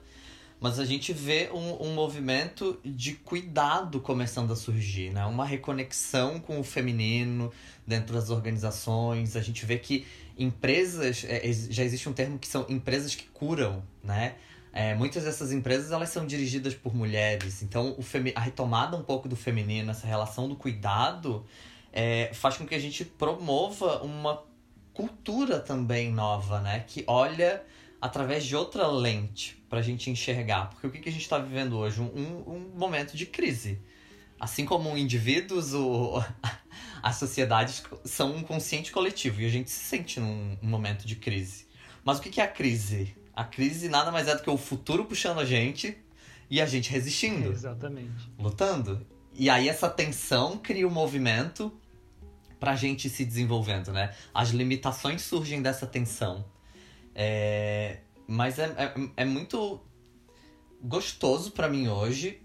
[0.61, 5.25] Mas a gente vê um, um movimento de cuidado começando a surgir, né?
[5.25, 7.53] Uma reconexão com o feminino
[7.87, 9.37] dentro das organizações.
[9.37, 10.05] A gente vê que
[10.37, 11.25] empresas...
[11.29, 14.35] É, já existe um termo que são empresas que curam, né?
[14.73, 19.29] É, muitas dessas empresas elas são dirigidas por mulheres, então o a retomada um pouco
[19.29, 21.45] do feminino, essa relação do cuidado,
[21.93, 24.45] é, faz com que a gente promova uma
[24.93, 26.85] cultura também nova, né?
[26.87, 27.63] Que olha
[28.01, 30.71] através de outra lente para a gente enxergar.
[30.71, 32.01] Porque o que, que a gente está vivendo hoje?
[32.01, 33.81] Um, um momento de crise.
[34.41, 36.23] Assim como indivíduos, o,
[37.03, 41.17] as sociedades são um consciente coletivo e a gente se sente num, num momento de
[41.17, 41.67] crise.
[42.05, 43.17] Mas o que, que é a crise?
[43.35, 45.97] A crise nada mais é do que o futuro puxando a gente
[46.51, 47.51] e a gente resistindo.
[47.51, 48.31] Exatamente.
[48.39, 49.07] Lutando.
[49.35, 51.73] E aí essa tensão cria o um movimento
[52.59, 54.15] pra gente se desenvolvendo, né?
[54.35, 56.45] As limitações surgem dessa tensão.
[57.15, 57.99] É...
[58.29, 59.81] Mas é, é, é muito
[60.81, 62.41] gostoso para mim hoje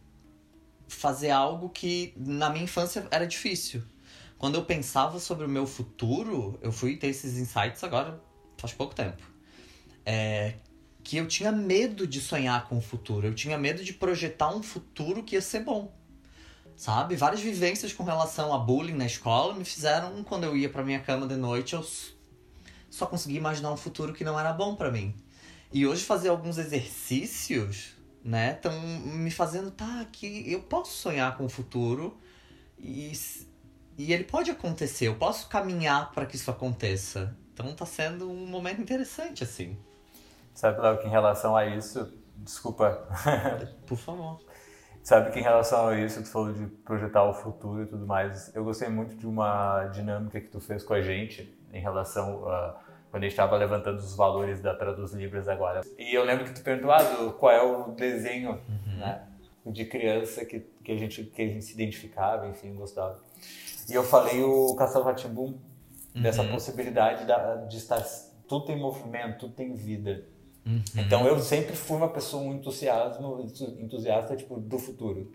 [0.88, 3.84] fazer algo que na minha infância era difícil.
[4.38, 8.20] Quando eu pensava sobre o meu futuro, eu fui ter esses insights agora
[8.58, 9.22] faz pouco tempo.
[10.06, 10.56] É,
[11.04, 14.64] que eu tinha medo de sonhar com o futuro, eu tinha medo de projetar um
[14.64, 15.94] futuro que ia ser bom
[16.76, 17.16] sabe?
[17.16, 21.00] Várias vivências com relação a bullying na escola me fizeram, quando eu ia para minha
[21.00, 21.86] cama de noite, eu
[22.90, 25.16] só conseguia imaginar um futuro que não era bom para mim.
[25.74, 31.46] E hoje fazer alguns exercícios, né, estão me fazendo, tá, que eu posso sonhar com
[31.46, 32.16] o futuro
[32.78, 33.12] e,
[33.98, 37.36] e ele pode acontecer, eu posso caminhar para que isso aconteça.
[37.52, 39.76] Então tá sendo um momento interessante, assim.
[40.54, 43.08] Sabe, Léo, que em relação a isso, desculpa.
[43.88, 44.40] Por favor.
[45.02, 48.56] Sabe que em relação a isso, tu falou de projetar o futuro e tudo mais,
[48.56, 52.80] eu gostei muito de uma dinâmica que tu fez com a gente em relação a
[53.14, 55.82] quando a gente estava levantando os valores da Traduz Libras agora.
[56.00, 58.98] E eu lembro que tu perguntou ah, qual é o desenho uhum.
[58.98, 59.22] né,
[59.68, 63.20] de criança que, que, a gente, que a gente se identificava, enfim, gostava.
[63.88, 65.60] E eu falei o Castelo Ratimbum,
[66.16, 66.22] uhum.
[66.24, 67.28] dessa possibilidade
[67.70, 68.02] de estar
[68.48, 70.26] tudo tem movimento, tudo tem vida.
[70.66, 70.82] Uhum.
[70.98, 73.46] Então eu sempre fui uma pessoa um entusiasmo,
[73.78, 75.32] entusiasta tipo do futuro.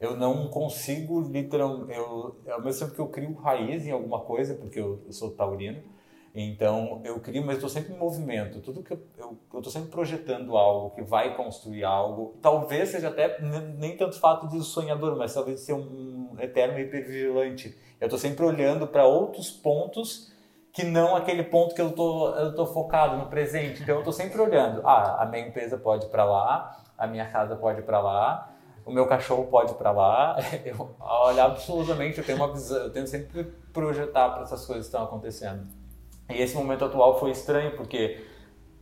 [0.00, 4.56] Eu não consigo literalmente, eu ao mesmo tempo que eu crio raiz em alguma coisa,
[4.56, 5.91] porque eu, eu sou taurino,
[6.34, 8.60] então eu crio, mas estou sempre em movimento.
[8.60, 12.38] Tudo que eu estou sempre projetando algo que vai construir algo.
[12.40, 17.76] Talvez seja até nem tanto fato de sonhador, mas talvez ser um eterno hipervigilante.
[18.00, 20.32] Eu estou sempre olhando para outros pontos
[20.72, 23.82] que não aquele ponto que eu tô, tô focado no presente.
[23.82, 27.30] Então eu tô sempre olhando, ah, a minha empresa pode ir para lá, a minha
[27.30, 28.50] casa pode ir para lá,
[28.86, 30.36] o meu cachorro pode ir para lá.
[30.64, 34.88] Eu olhar absolutamente, eu tenho uma visão, eu tenho sempre projetar para essas coisas que
[34.88, 35.81] estão acontecendo.
[36.32, 38.24] E esse momento atual foi estranho porque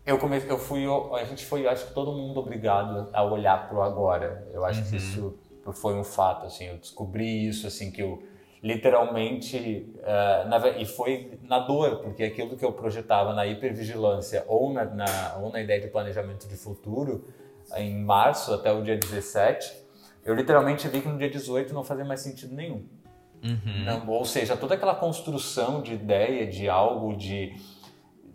[0.06, 3.82] eu comecei, eu fui, a gente foi, acho que todo mundo obrigado a olhar pro
[3.82, 4.48] agora.
[4.52, 4.90] Eu acho uhum.
[4.90, 5.38] que isso
[5.74, 8.22] foi um fato, assim, eu descobri isso, assim, que eu
[8.62, 14.70] literalmente uh, na, e foi na dor porque aquilo que eu projetava na hipervigilância ou
[14.70, 17.24] na, na, ou na ideia de planejamento de futuro
[17.76, 19.80] em março até o dia 17
[20.24, 22.84] eu literalmente vi que no dia 18 não fazia mais sentido nenhum.
[23.42, 24.10] Uhum.
[24.10, 27.54] Ou seja, toda aquela construção de ideia, de algo, de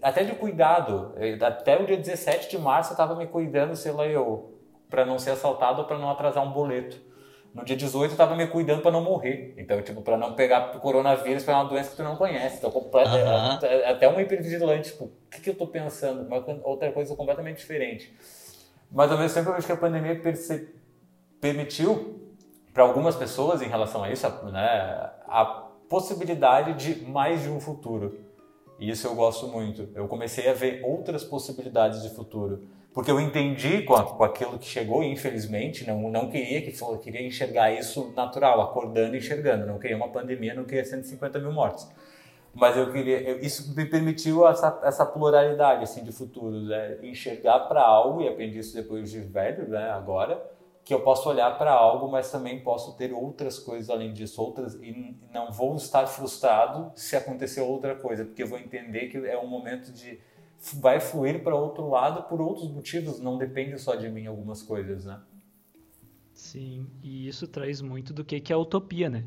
[0.02, 1.16] até de cuidado.
[1.42, 5.18] Até o dia 17 de março eu estava me cuidando, sei lá eu, para não
[5.18, 6.98] ser assaltado ou para não atrasar um boleto.
[7.54, 9.54] No dia 18 eu estava me cuidando para não morrer.
[9.58, 12.58] Então, tipo, para não pegar coronavírus, para uma doença que tu não conhece.
[12.58, 16.28] Então, completo, é, é até uma hipervigilante, tipo, o que, que eu tô pensando?
[16.28, 18.14] Uma outra coisa completamente diferente.
[18.92, 20.22] Mas ao mesmo tempo eu acho que a pandemia
[21.42, 22.25] permitiu
[22.76, 25.46] para algumas pessoas em relação a isso, né, a
[25.88, 28.20] possibilidade de mais de um futuro.
[28.78, 29.88] E isso eu gosto muito.
[29.96, 32.68] Eu comecei a ver outras possibilidades de futuro.
[32.94, 36.72] Porque eu entendi com, a- com aquilo que chegou, e infelizmente, não, não queria que
[36.74, 39.66] fosse, queria enxergar isso natural, acordando e enxergando.
[39.66, 41.90] Não queria uma pandemia, não queria 150 mil mortes.
[42.54, 46.98] Mas eu queria, eu- isso me permitiu essa, essa pluralidade assim de futuros, né?
[47.04, 49.92] enxergar para algo e aprendi isso depois de velho, né?
[49.92, 50.55] Agora
[50.86, 54.76] que eu posso olhar para algo, mas também posso ter outras coisas além disso, outras
[54.76, 59.38] e não vou estar frustrado se acontecer outra coisa, porque eu vou entender que é
[59.38, 60.20] um momento de
[60.76, 65.06] vai fluir para outro lado por outros motivos, não depende só de mim algumas coisas,
[65.06, 65.20] né?
[66.32, 69.26] Sim, e isso traz muito do que que é a utopia, né?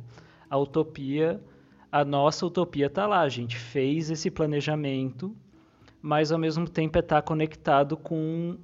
[0.48, 1.42] A utopia,
[1.90, 5.36] a nossa utopia tá lá, a gente fez esse planejamento,
[6.00, 8.58] mas ao mesmo tempo é estar conectado com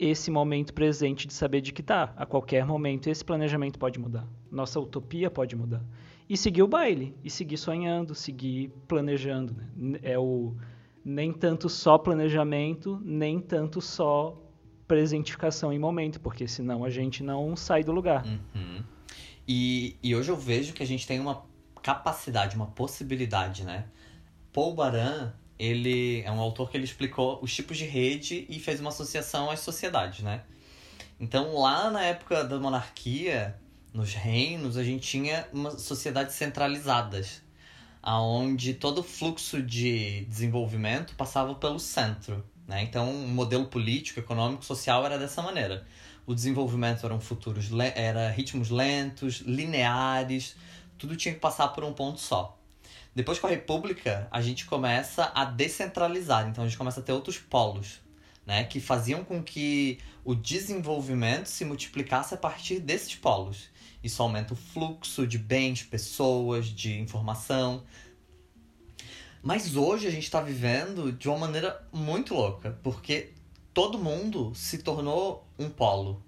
[0.00, 4.26] esse momento presente de saber de que tá, a qualquer momento esse planejamento pode mudar.
[4.50, 5.84] Nossa utopia pode mudar.
[6.26, 9.98] E seguir o baile, e seguir sonhando, seguir planejando, né?
[10.02, 10.56] É o
[11.04, 14.40] nem tanto só planejamento, nem tanto só
[14.88, 18.24] presentificação em momento, porque senão a gente não sai do lugar.
[18.24, 18.82] Uhum.
[19.46, 21.42] E, e hoje eu vejo que a gente tem uma
[21.82, 23.86] capacidade, uma possibilidade, né?
[24.52, 28.80] Paul Baran, ele é um autor que ele explicou os tipos de rede e fez
[28.80, 30.42] uma associação às sociedades, né?
[31.20, 33.54] Então, lá na época da monarquia,
[33.92, 37.42] nos reinos, a gente tinha uma sociedades centralizadas,
[38.02, 42.82] aonde todo o fluxo de desenvolvimento passava pelo centro, né?
[42.82, 45.86] Então, o modelo político, econômico, social era dessa maneira.
[46.26, 50.56] O desenvolvimento eram futuros, era ritmos lentos, lineares,
[50.96, 52.59] tudo tinha que passar por um ponto só.
[53.14, 57.12] Depois com a República, a gente começa a descentralizar, então a gente começa a ter
[57.12, 58.00] outros polos,
[58.46, 63.68] né, que faziam com que o desenvolvimento se multiplicasse a partir desses polos.
[64.02, 67.82] Isso aumenta o fluxo de bens, pessoas, de informação.
[69.42, 73.32] Mas hoje a gente está vivendo de uma maneira muito louca, porque
[73.74, 76.22] todo mundo se tornou um polo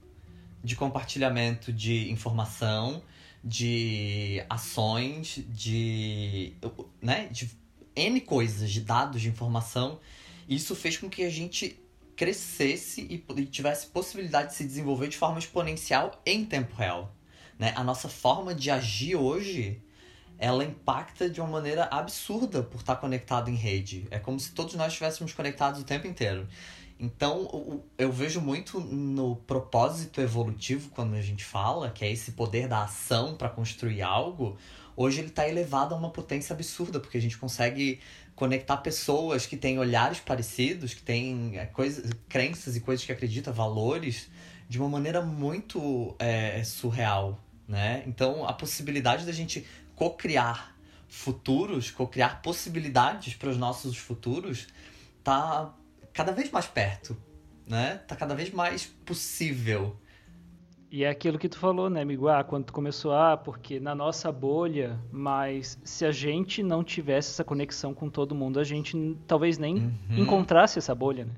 [0.62, 3.03] de compartilhamento de informação,
[3.42, 6.55] de ações, de,
[7.00, 7.50] né, de
[7.96, 9.98] N coisas, de dados, de informação.
[10.48, 11.78] Isso fez com que a gente
[12.16, 17.14] crescesse e tivesse possibilidade de se desenvolver de forma exponencial em tempo real.
[17.59, 17.72] Né?
[17.76, 19.83] A nossa forma de agir hoje,
[20.38, 24.07] ela impacta de uma maneira absurda por estar conectado em rede.
[24.11, 26.46] É como se todos nós estivéssemos conectados o tempo inteiro.
[27.03, 32.69] Então, eu vejo muito no propósito evolutivo quando a gente fala, que é esse poder
[32.69, 34.57] da ação para construir algo.
[34.97, 37.99] Hoje ele está elevado a uma potência absurda, porque a gente consegue
[38.37, 43.53] conectar pessoas que têm olhares parecidos, que têm é, coisas, crenças e coisas que acreditam,
[43.53, 44.31] valores,
[44.69, 48.05] de uma maneira muito é, surreal, né?
[48.07, 50.77] Então, a possibilidade da gente co-criar
[51.09, 54.69] futuros, co-criar possibilidades para os nossos futuros,
[55.25, 55.75] tá
[56.12, 57.16] cada vez mais perto,
[57.66, 57.98] né?
[58.07, 59.96] Tá cada vez mais possível.
[60.90, 62.29] E é aquilo que tu falou, né, amigo?
[62.29, 67.31] Ah, quando tu começou, ah, porque na nossa bolha, mas se a gente não tivesse
[67.31, 69.92] essa conexão com todo mundo, a gente talvez nem Uhum.
[70.18, 71.33] encontrasse essa bolha, né?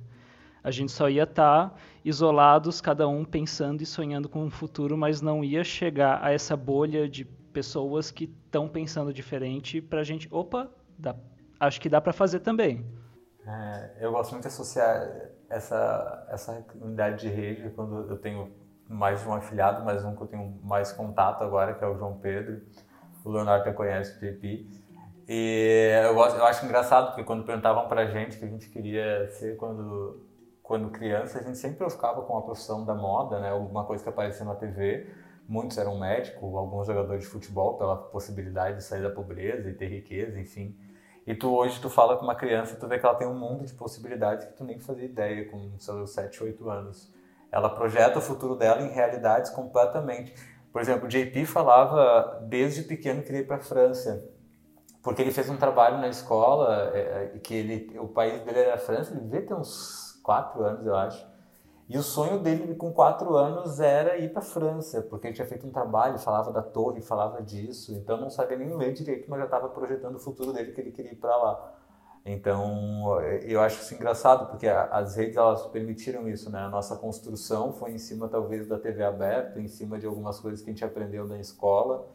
[0.63, 5.21] A gente só ia estar isolados, cada um pensando e sonhando com um futuro, mas
[5.21, 10.69] não ia chegar a essa bolha de pessoas que estão pensando diferente pra gente, opa,
[10.99, 11.15] dá,
[11.61, 12.85] acho que dá pra fazer também.
[13.47, 15.07] É, eu gosto muito de associar
[15.51, 18.53] essa, essa unidade de rede quando eu tenho
[18.89, 21.97] mais de um afiliado, mas um que eu tenho mais contato agora, que é o
[21.97, 22.63] João Pedro.
[23.25, 24.85] O Leonardo até conhece o JP.
[25.27, 29.27] E eu, gosto, eu acho engraçado, porque quando perguntavam pra gente que a gente queria
[29.31, 30.23] ser quando,
[30.63, 33.51] quando criança, a gente sempre ficava com a profissão da moda, né?
[33.51, 35.07] Alguma coisa que aparecia na TV.
[35.49, 39.89] Muitos eram médicos, alguns jogadores de futebol, pela possibilidade de sair da pobreza e ter
[39.89, 40.77] riqueza, enfim.
[41.27, 43.65] E tu hoje tu fala com uma criança, tu vê que ela tem um mundo
[43.65, 47.11] de possibilidades que tu nem fazia ideia com seus 7, 8 anos.
[47.51, 50.35] Ela projeta o futuro dela em realidades completamente.
[50.71, 54.29] Por exemplo, o JP falava desde pequeno que ele ia para a França,
[55.03, 58.75] porque ele fez um trabalho na escola, é, é, que ele, o país dele era
[58.75, 61.34] a França, ele devia ter uns 4 anos, eu acho.
[61.89, 65.47] E o sonho dele com quatro anos era ir para a França, porque ele tinha
[65.47, 67.93] feito um trabalho, falava da torre, falava disso.
[67.93, 70.93] Então não sabia nem ler direito, mas já estava projetando o futuro dele que ele
[70.93, 71.75] queria ir para lá.
[72.25, 76.61] Então eu acho isso engraçado, porque as redes elas permitiram isso, né?
[76.61, 80.63] A nossa construção foi em cima talvez da TV aberta, em cima de algumas coisas
[80.63, 82.09] que a gente aprendeu na escola.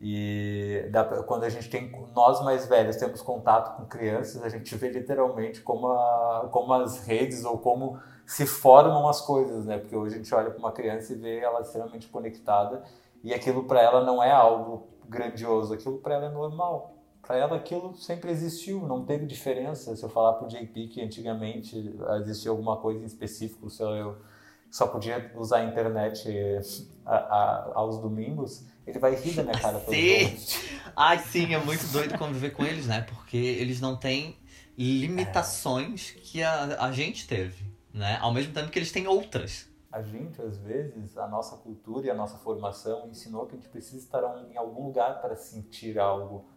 [0.00, 0.90] E
[1.26, 5.60] quando a gente tem, nós mais velhos temos contato com crianças, a gente vê literalmente
[5.60, 7.98] como, a, como as redes ou como
[8.30, 9.76] se formam as coisas, né?
[9.76, 12.84] Porque hoje a gente olha para uma criança e vê ela extremamente conectada
[13.24, 16.94] e aquilo para ela não é algo grandioso, aquilo para ela é normal.
[17.20, 19.96] Para ela aquilo sempre existiu, não teve diferença.
[19.96, 24.16] Se eu falar para o JP que antigamente existia alguma coisa em específico, se eu
[24.70, 26.28] só podia usar a internet
[27.04, 30.38] a, a, aos domingos, ele vai rir da minha cara sim.
[30.94, 33.00] Ai, sim, é muito doido conviver com eles, né?
[33.00, 34.38] Porque eles não têm
[34.78, 36.20] limitações é.
[36.20, 38.18] que a, a gente teve né?
[38.20, 39.68] Ao mesmo tempo que eles têm outras.
[39.90, 43.68] A gente, às vezes, a nossa cultura e a nossa formação ensinou que a gente
[43.68, 46.48] precisa estar em algum lugar para sentir algo.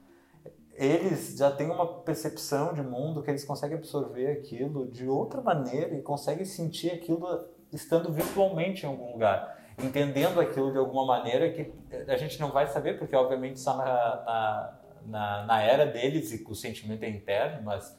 [0.74, 5.96] Eles já têm uma percepção de mundo que eles conseguem absorver aquilo de outra maneira
[5.96, 7.28] e conseguem sentir aquilo
[7.72, 11.74] estando virtualmente em algum lugar, entendendo aquilo de alguma maneira que
[12.08, 16.44] a gente não vai saber, porque obviamente está na, na, na, na era deles e
[16.48, 17.98] o sentimento é interno, mas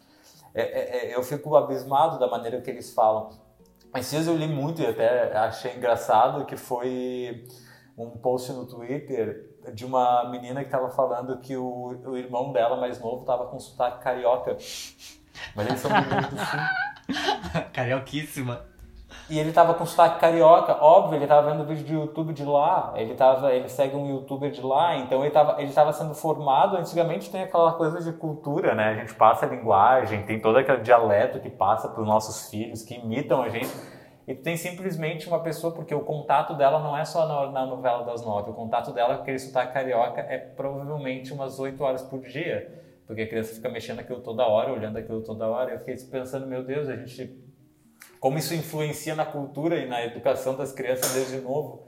[0.54, 3.30] é, é, é, eu fico abismado da maneira que eles falam.
[3.96, 7.44] Esses eu li muito e até achei engraçado que foi
[7.96, 12.76] um post no Twitter de uma menina que estava falando que o, o irmão dela
[12.76, 14.56] mais novo estava com sotaque carioca.
[15.54, 17.70] Mas eles são Rio do.
[17.72, 18.73] Carioquíssima.
[19.28, 22.92] E ele tava com sotaque carioca, óbvio, ele tava vendo vídeo de YouTube de lá,
[22.94, 26.76] ele tava, ele segue um youtuber de lá, então ele tava, ele tava sendo formado,
[26.76, 28.90] antigamente tem aquela coisa de cultura, né?
[28.90, 32.82] A gente passa a linguagem, tem todo aquele dialeto que passa para os nossos filhos,
[32.82, 33.70] que imitam a gente.
[34.26, 37.66] E tu tem simplesmente uma pessoa, porque o contato dela não é só na, na
[37.66, 42.02] novela das nove, o contato dela com aquele sotaque carioca é provavelmente umas oito horas
[42.02, 45.72] por dia, porque a criança fica mexendo aquilo toda hora, olhando aquilo toda hora.
[45.72, 47.42] Eu fiquei pensando, meu Deus, a gente
[48.24, 51.82] como isso influencia na cultura e na educação das crianças desde novo.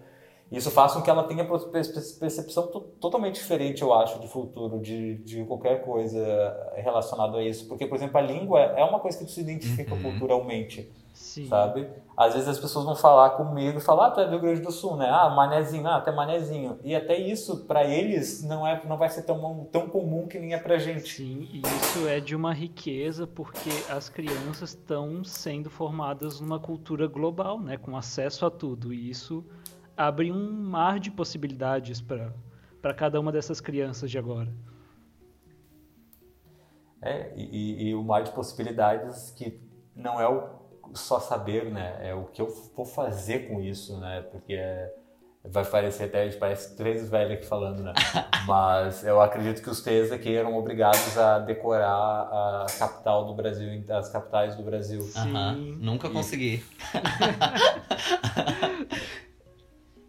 [0.52, 2.66] Isso faz com que ela tenha percepção
[3.00, 6.22] totalmente diferente, eu acho, de futuro, de, de qualquer coisa
[6.74, 7.66] relacionada a isso.
[7.66, 10.02] Porque, por exemplo, a língua é uma coisa que tu se identifica uhum.
[10.02, 10.92] culturalmente.
[11.16, 11.46] Sim.
[11.46, 11.88] sabe?
[12.14, 14.60] Às vezes as pessoas vão falar comigo e falar, ah, tu é do Rio Grande
[14.60, 15.08] do Sul, né?
[15.08, 16.78] Ah, manezinho, ah, até manezinho.
[16.84, 20.52] E até isso, para eles, não, é, não vai ser tão, tão comum que nem
[20.52, 21.14] é pra gente.
[21.14, 27.06] Sim, e isso é de uma riqueza porque as crianças estão sendo formadas numa cultura
[27.06, 27.78] global, né?
[27.78, 28.92] Com acesso a tudo.
[28.92, 29.42] E isso
[29.96, 34.52] abre um mar de possibilidades para cada uma dessas crianças de agora.
[37.00, 39.60] É, e, e o mar de possibilidades que
[39.94, 40.55] não é o
[40.94, 41.98] só saber, né?
[42.02, 44.24] É o que eu vou fazer com isso, né?
[44.30, 44.92] Porque é,
[45.44, 47.92] vai parecer até, a gente parece três velhos aqui falando, né?
[48.46, 53.84] Mas eu acredito que os três aqui eram obrigados a decorar a capital do Brasil,
[53.90, 55.02] as capitais do Brasil.
[55.02, 55.76] Sim.
[55.80, 56.64] Nunca consegui.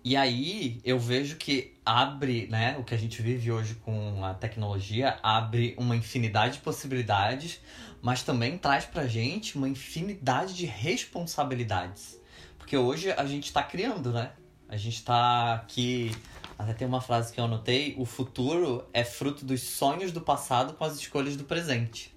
[0.08, 4.34] E aí eu vejo que abre, né, o que a gente vive hoje com a
[4.34, 7.60] tecnologia, abre uma infinidade de possibilidades,
[8.02, 12.20] mas também traz pra gente uma infinidade de responsabilidades.
[12.58, 14.32] Porque hoje a gente está criando, né?
[14.70, 16.12] A gente está aqui.
[16.60, 20.74] Até tem uma frase que eu anotei: o futuro é fruto dos sonhos do passado
[20.74, 22.14] com as escolhas do presente.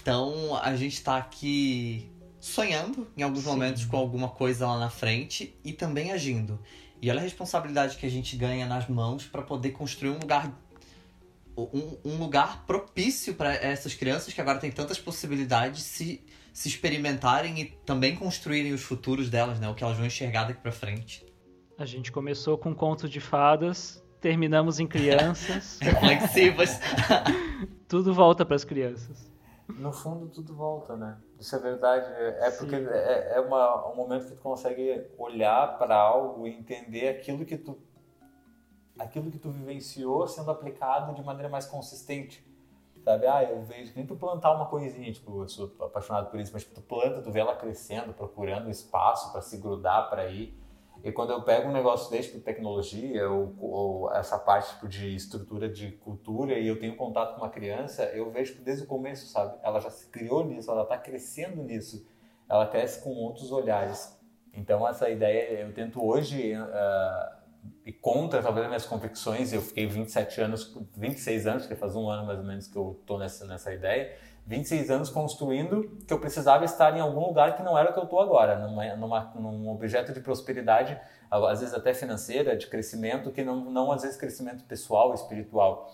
[0.00, 3.50] Então a gente está aqui sonhando em alguns Sim.
[3.50, 6.60] momentos com alguma coisa lá na frente e também agindo.
[7.02, 10.52] E olha a responsabilidade que a gente ganha nas mãos para poder construir um lugar
[11.56, 16.68] um, um lugar propício para essas crianças que agora têm tantas possibilidades de se, se
[16.68, 19.68] experimentarem e também construírem os futuros delas, né?
[19.68, 21.24] O que elas vão enxergar daqui para frente.
[21.78, 25.78] A gente começou com conto de fadas, terminamos em crianças.
[25.82, 26.78] Reflexivas.
[27.88, 29.30] Tudo volta para as crianças.
[29.68, 31.18] No fundo, tudo volta, né?
[31.40, 32.06] Isso é verdade.
[32.40, 32.58] É Sim.
[32.58, 37.44] porque é, é uma, um momento que tu consegue olhar para algo e entender aquilo
[37.44, 37.76] que tu
[38.98, 42.44] aquilo que tu vivenciou sendo aplicado de maneira mais consistente.
[43.04, 43.26] Sabe?
[43.26, 46.52] Ah, eu vejo que nem tu plantar uma coisinha, tipo, eu sou apaixonado por isso,
[46.52, 50.58] mas tipo, tu planta, tu vê ela crescendo, procurando espaço para se grudar para ir.
[51.04, 55.14] E quando eu pego um negócio desse, tipo tecnologia ou, ou, essa parte tipo, de
[55.14, 58.86] estrutura de cultura e eu tenho contato com uma criança, eu vejo tipo, desde o
[58.88, 59.56] começo, sabe?
[59.62, 62.04] Ela já se criou nisso, ela está crescendo nisso.
[62.48, 64.18] Ela cresce com outros olhares.
[64.52, 67.35] Então essa ideia, eu tento hoje uh,
[67.84, 72.08] e contra talvez as minhas convicções, eu fiquei 27 anos, 26 anos, que faz um
[72.08, 76.20] ano mais ou menos que eu tô nessa nessa ideia, 26 anos construindo que eu
[76.20, 79.32] precisava estar em algum lugar que não era o que eu estou agora, numa, numa,
[79.34, 80.98] num objeto de prosperidade,
[81.30, 85.92] às vezes até financeira, de crescimento, que não, não às vezes crescimento pessoal, espiritual.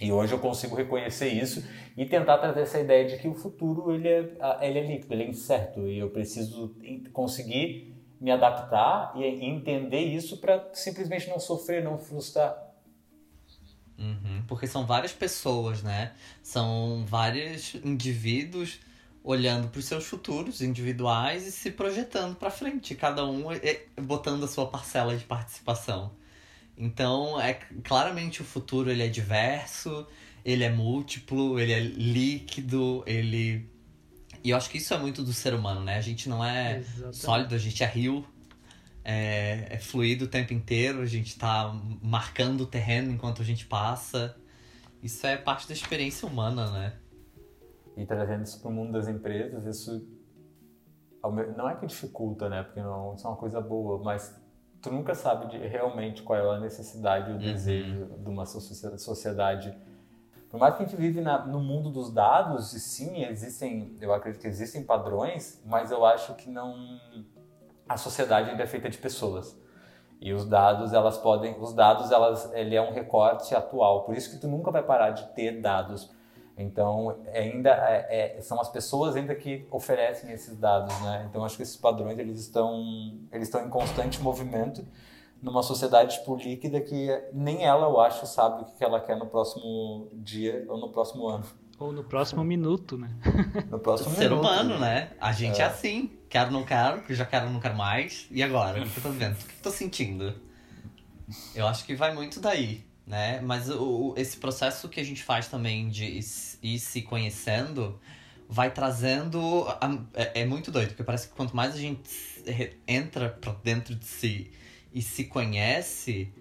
[0.00, 1.64] E hoje eu consigo reconhecer isso
[1.96, 5.22] e tentar trazer essa ideia de que o futuro ele é, ele é líquido, ele
[5.22, 6.74] é incerto e eu preciso
[7.12, 12.56] conseguir me adaptar e entender isso para simplesmente não sofrer, não frustrar.
[13.98, 16.12] Uhum, porque são várias pessoas, né?
[16.42, 18.80] São vários indivíduos
[19.24, 24.44] olhando para os seus futuros individuais e se projetando para frente, cada um é, botando
[24.44, 26.12] a sua parcela de participação.
[26.78, 30.06] Então, é claramente o futuro ele é diverso,
[30.44, 33.68] ele é múltiplo, ele é líquido, ele
[34.46, 35.96] e eu acho que isso é muito do ser humano, né?
[35.96, 37.16] A gente não é Exatamente.
[37.16, 38.24] sólido, a gente é rio,
[39.04, 43.66] é, é fluido o tempo inteiro, a gente tá marcando o terreno enquanto a gente
[43.66, 44.36] passa.
[45.02, 46.92] Isso é parte da experiência humana, né?
[47.96, 50.06] E trazendo isso para o mundo das empresas, isso
[51.56, 52.62] não é que dificulta, né?
[52.62, 54.40] Porque não, isso é uma coisa boa, mas
[54.80, 57.38] tu nunca sabe de, realmente qual é a necessidade, o uhum.
[57.40, 59.76] desejo de uma sociedade
[60.56, 64.10] por mais que a gente vive na, no mundo dos dados, e sim, existem, eu
[64.10, 66.74] acredito que existem padrões, mas eu acho que não
[67.86, 69.54] a sociedade ainda é feita de pessoas.
[70.18, 74.04] E os dados, elas podem, os dados, elas, ele é um recorte atual.
[74.04, 76.10] Por isso que tu nunca vai parar de ter dados.
[76.56, 81.26] Então, ainda é, é, são as pessoas ainda que oferecem esses dados, né?
[81.28, 82.82] Então, acho que esses padrões eles estão,
[83.30, 84.82] eles estão em constante movimento
[85.42, 89.26] numa sociedade tipo líquida que nem ela, eu acho, sabe o que ela quer no
[89.26, 91.44] próximo dia ou no próximo ano.
[91.78, 93.10] Ou no próximo minuto, né?
[93.70, 94.46] No próximo Ser minuto.
[94.46, 95.10] Ser humano, né?
[95.20, 95.64] A gente é.
[95.64, 95.66] é.
[95.66, 96.10] assim.
[96.28, 98.26] Quero, não quero, já quero, não quero mais.
[98.30, 98.82] E agora?
[98.82, 99.34] O que eu tô vendo?
[99.34, 100.34] O que eu tô sentindo?
[101.54, 103.40] Eu acho que vai muito daí, né?
[103.42, 106.20] Mas o, esse processo que a gente faz também de
[106.62, 108.00] ir se conhecendo
[108.48, 109.66] vai trazendo.
[110.14, 112.10] É, é muito doido, porque parece que quanto mais a gente
[112.86, 114.50] entra pra dentro de si
[114.96, 116.32] e se conhece,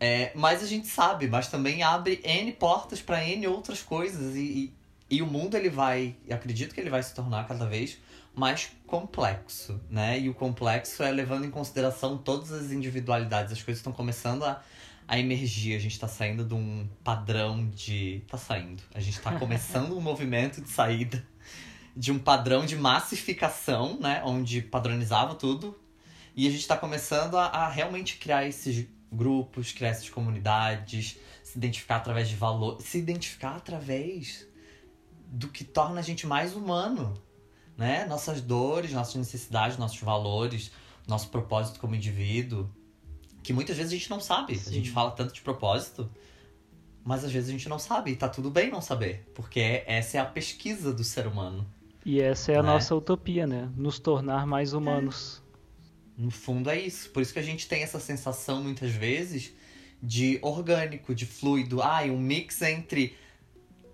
[0.00, 4.34] é, mais a gente sabe, mas também abre N portas para N outras coisas.
[4.34, 4.40] E,
[5.08, 7.98] e, e, o mundo ele vai, acredito que ele vai se tornar cada vez
[8.34, 10.18] mais complexo, né?
[10.18, 13.52] E o complexo é levando em consideração todas as individualidades.
[13.52, 14.60] As coisas estão começando a,
[15.06, 15.76] a emergir.
[15.76, 18.24] A gente está saindo de um padrão de.
[18.26, 18.82] Tá saindo.
[18.92, 21.24] A gente está começando um movimento de saída
[21.96, 24.20] de um padrão de massificação, né?
[24.24, 25.78] Onde padronizava tudo
[26.34, 31.56] e a gente está começando a, a, realmente criar esses grupos, criar essas comunidades, se
[31.56, 34.46] identificar através de valor, se identificar através
[35.26, 37.14] do que torna a gente mais humano,
[37.76, 38.04] né?
[38.06, 40.72] Nossas dores, nossas necessidades, nossos valores,
[41.06, 42.68] nosso propósito como indivíduo,
[43.42, 44.56] que muitas vezes a gente não sabe.
[44.56, 44.70] Sim.
[44.70, 46.10] A gente fala tanto de propósito,
[47.04, 48.12] mas às vezes a gente não sabe.
[48.12, 51.64] E tá tudo bem não saber, porque essa é a pesquisa do ser humano.
[52.04, 52.72] E essa é a né?
[52.72, 53.70] nossa utopia, né?
[53.76, 55.40] Nos tornar mais humanos.
[55.40, 55.43] É.
[56.16, 57.10] No fundo é isso.
[57.10, 59.52] Por isso que a gente tem essa sensação muitas vezes
[60.02, 61.82] de orgânico, de fluido.
[61.82, 63.16] Ah, um mix entre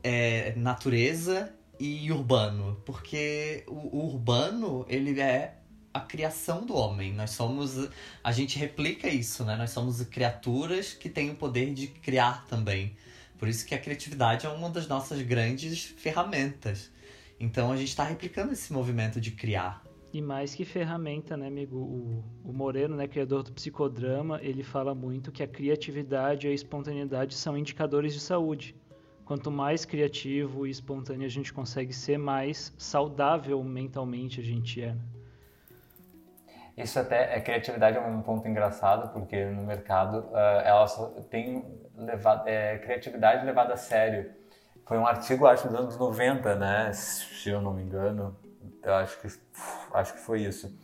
[0.03, 2.81] é, natureza e urbano.
[2.85, 5.55] Porque o, o urbano, ele é
[5.93, 7.13] a criação do homem.
[7.13, 7.89] Nós somos.
[8.23, 9.57] A gente replica isso, né?
[9.57, 12.97] Nós somos criaturas que têm o poder de criar também.
[13.39, 16.91] Por isso que a criatividade é uma das nossas grandes ferramentas.
[17.39, 19.83] Então a gente está replicando esse movimento de criar.
[20.13, 21.77] E mais que ferramenta, né, amigo?
[22.45, 27.35] O, Moreno, né, criador do psicodrama, ele fala muito que a criatividade e a espontaneidade
[27.35, 28.75] são indicadores de saúde.
[29.25, 34.95] Quanto mais criativo e espontâneo a gente consegue ser, mais saudável mentalmente a gente é.
[34.95, 35.01] Né?
[36.77, 40.87] Isso até, a criatividade é um ponto engraçado, porque no mercado uh, ela
[41.31, 41.65] tem
[41.97, 44.33] levado, é, criatividade levada a sério.
[44.85, 48.37] Foi um artigo, acho, dos anos 90, né, se eu não me engano,
[48.83, 49.29] eu acho que,
[49.95, 50.75] acho que foi isso.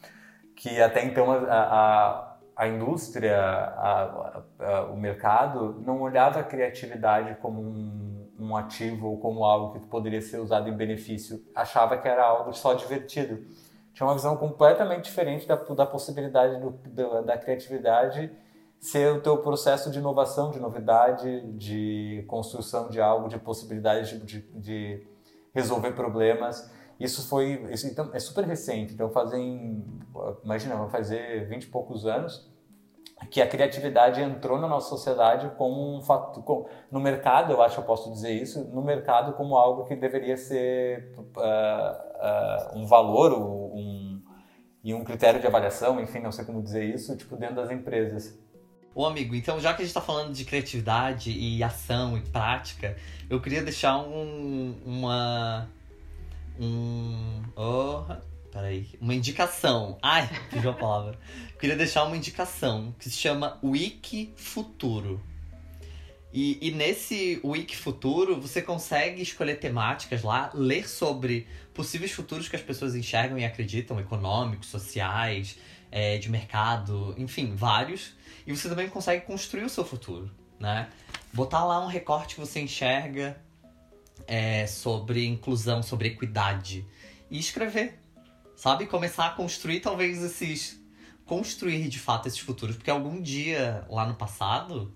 [0.55, 7.37] Que até então a, a, a indústria, a, a, o mercado, não olhava a criatividade
[7.41, 11.45] como um, um ativo ou como algo que poderia ser usado em benefício.
[11.55, 13.47] Achava que era algo só divertido.
[13.93, 18.31] Tinha uma visão completamente diferente da, da possibilidade do, da, da criatividade
[18.79, 24.19] ser o teu processo de inovação, de novidade, de construção de algo, de possibilidades de,
[24.21, 25.07] de, de
[25.55, 26.71] resolver problemas.
[26.99, 29.85] Isso foi, isso, então, é super recente, então fazem,
[30.43, 32.51] imagina, vai fazer 20 e poucos anos
[33.31, 37.75] que a criatividade entrou na nossa sociedade como um fato, como, no mercado, eu acho
[37.75, 42.87] que eu posso dizer isso, no mercado como algo que deveria ser uh, uh, um
[42.87, 44.23] valor um,
[44.85, 48.39] e um critério de avaliação, enfim, não sei como dizer isso, tipo, dentro das empresas.
[48.95, 52.97] Ô amigo, então já que a gente está falando de criatividade e ação e prática,
[53.29, 55.69] eu queria deixar um, uma
[56.59, 57.43] um.
[57.55, 58.05] Oh,
[58.51, 58.89] peraí.
[59.01, 59.99] Uma indicação.
[60.03, 61.19] Ai, fugiu a palavra.
[61.59, 65.21] Queria deixar uma indicação que se chama Wiki Futuro.
[66.33, 72.57] E, e nesse Wiki Futuro, você consegue escolher temáticas lá, ler sobre possíveis futuros que
[72.57, 75.59] as pessoas enxergam e acreditam, econômicos, sociais,
[75.91, 78.15] é, de mercado, enfim, vários.
[78.47, 80.31] E você também consegue construir o seu futuro,
[80.61, 80.89] né?
[81.33, 83.41] Botar lá um recorte que você enxerga
[84.27, 86.87] é, sobre inclusão, sobre equidade.
[87.31, 87.99] E escrever,
[88.55, 88.87] sabe?
[88.87, 90.81] Começar a construir talvez esses...
[91.25, 92.77] Construir de fato esses futuros.
[92.77, 94.95] Porque algum dia, lá no passado,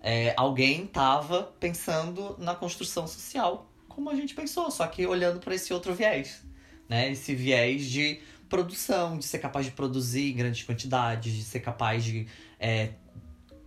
[0.00, 5.54] é, alguém estava pensando na construção social como a gente pensou, só que olhando para
[5.54, 6.44] esse outro viés,
[6.86, 7.10] né?
[7.10, 12.04] Esse viés de produção, de ser capaz de produzir em grandes quantidades, de ser capaz
[12.04, 12.26] de
[12.60, 12.90] é,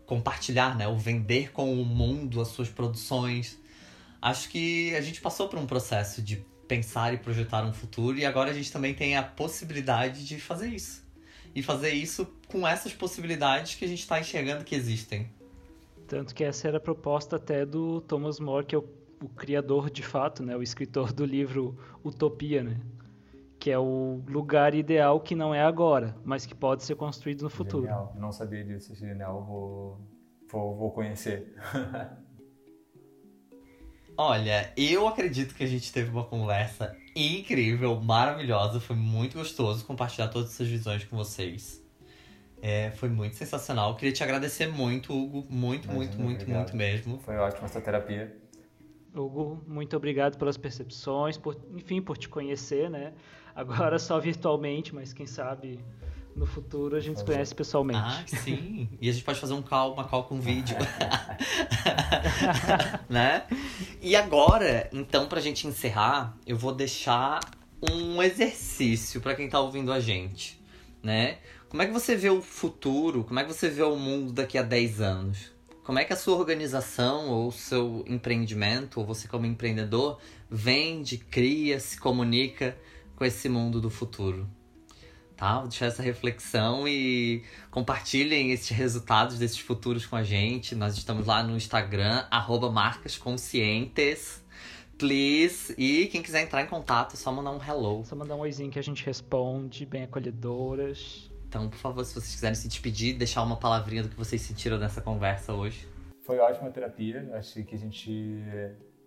[0.06, 0.88] compartilhar, né?
[0.88, 3.58] Ou vender com o mundo as suas produções.
[4.22, 8.26] Acho que a gente passou por um processo de pensar e projetar um futuro e
[8.26, 11.08] agora a gente também tem a possibilidade de fazer isso.
[11.56, 15.32] E fazer isso com essas possibilidades que a gente está enxergando que existem.
[16.08, 19.90] Tanto que essa era a proposta até do Thomas More, que é o o criador
[19.90, 22.80] de fato, né, o escritor do livro Utopia, né,
[23.60, 27.50] que é o lugar ideal que não é agora, mas que pode ser construído no
[27.50, 27.84] futuro.
[27.84, 30.00] Genial, não sabia disso, genial, vou,
[30.50, 31.54] vou, vou conhecer.
[34.22, 40.28] Olha, eu acredito que a gente teve uma conversa incrível, maravilhosa, foi muito gostoso compartilhar
[40.28, 41.82] todas essas visões com vocês.
[42.62, 43.92] É, foi muito sensacional.
[43.92, 45.48] Eu queria te agradecer muito, Hugo.
[45.50, 46.58] Muito, Imagina, muito, muito, obrigado.
[46.58, 47.18] muito mesmo.
[47.20, 48.36] Foi ótima essa terapia.
[49.16, 53.14] Hugo, muito obrigado pelas percepções, por, enfim, por te conhecer, né?
[53.56, 55.80] Agora só virtualmente, mas quem sabe
[56.40, 58.00] no futuro a gente se conhece pessoalmente.
[58.00, 58.88] Ah, sim.
[59.02, 60.78] E a gente pode fazer um call, uma call com vídeo.
[63.10, 63.44] né?
[64.02, 67.42] E agora, então, pra gente encerrar, eu vou deixar
[67.92, 70.60] um exercício para quem tá ouvindo a gente,
[71.04, 71.40] né?
[71.68, 73.26] Como é que você vê o futuro?
[73.26, 75.52] Como é que você vê o mundo daqui a 10 anos?
[75.84, 80.20] Como é que a sua organização ou o seu empreendimento, ou você como empreendedor,
[80.50, 82.78] vende, cria, se comunica
[83.16, 84.48] com esse mundo do futuro?
[85.40, 85.60] Tá?
[85.60, 90.76] Vou deixar essa reflexão e compartilhem esses resultados desses futuros com a gente.
[90.76, 94.44] Nós estamos lá no Instagram, arroba marcasconscientes.
[94.98, 95.74] Please.
[95.78, 98.04] E quem quiser entrar em contato, é só mandar um hello.
[98.04, 101.32] Só mandar um oizinho que a gente responde, bem acolhedoras.
[101.48, 104.78] Então, por favor, se vocês quiserem se despedir, deixar uma palavrinha do que vocês sentiram
[104.78, 105.88] nessa conversa hoje.
[106.26, 107.32] Foi ótima terapia.
[107.36, 108.44] Acho que a gente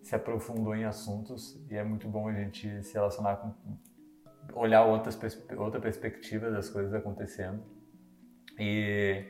[0.01, 3.53] se aprofundou em assuntos e é muito bom a gente se relacionar com
[4.55, 5.19] olhar outras
[5.57, 7.63] outra perspectiva das coisas acontecendo.
[8.59, 9.25] E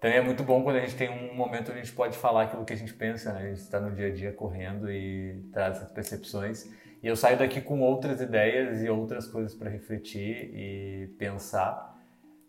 [0.00, 2.44] também é muito bom quando a gente tem um momento onde a gente pode falar
[2.44, 3.40] aquilo que a gente pensa, né?
[3.40, 6.70] A gente está no dia a dia correndo e traz essas percepções.
[7.02, 11.94] E eu saio daqui com outras ideias e outras coisas para refletir e pensar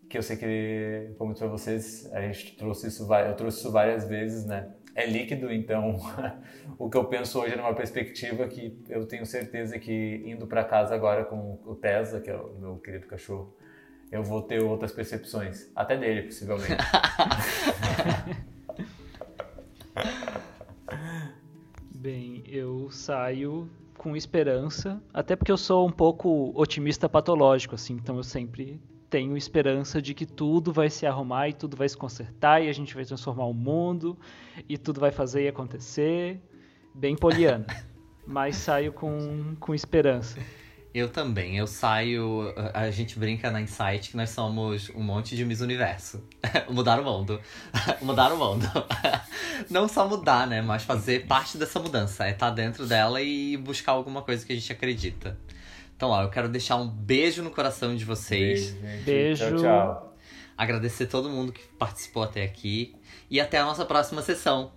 [0.09, 4.07] que eu sei que, como para vocês, a gente trouxe isso, eu trouxe isso várias
[4.07, 4.73] vezes, né?
[4.97, 5.95] É líquido, então
[6.79, 10.63] o que eu penso hoje é numa perspectiva que eu tenho certeza que indo para
[10.63, 13.55] casa agora com o Tesla, que é o meu querido cachorro,
[14.11, 16.77] eu vou ter outras percepções, até dele, possivelmente.
[21.93, 23.69] Bem, eu saio
[23.99, 29.37] com esperança, até porque eu sou um pouco otimista patológico, assim, então eu sempre tenho
[29.37, 32.93] esperança de que tudo vai se arrumar e tudo vai se consertar e a gente
[32.95, 34.17] vai transformar o mundo
[34.67, 36.41] e tudo vai fazer e acontecer.
[36.93, 37.65] Bem poliana.
[38.27, 40.37] mas saio com, com esperança.
[40.93, 41.57] Eu também.
[41.57, 42.53] Eu saio.
[42.73, 46.23] A gente brinca na Insight que nós somos um monte de Miss Universo.
[46.69, 47.39] mudar o mundo.
[48.01, 48.65] mudar o mundo.
[49.69, 50.61] Não só mudar, né?
[50.61, 52.25] Mas fazer parte dessa mudança.
[52.25, 55.37] É estar dentro dela e buscar alguma coisa que a gente acredita.
[55.97, 58.69] Então, ó, eu quero deixar um beijo no coração de vocês.
[58.69, 59.03] Beijo.
[59.03, 59.49] beijo.
[59.49, 60.17] Tchau, tchau.
[60.55, 62.95] Agradecer todo mundo que participou até aqui.
[63.31, 64.71] E até a nossa próxima sessão.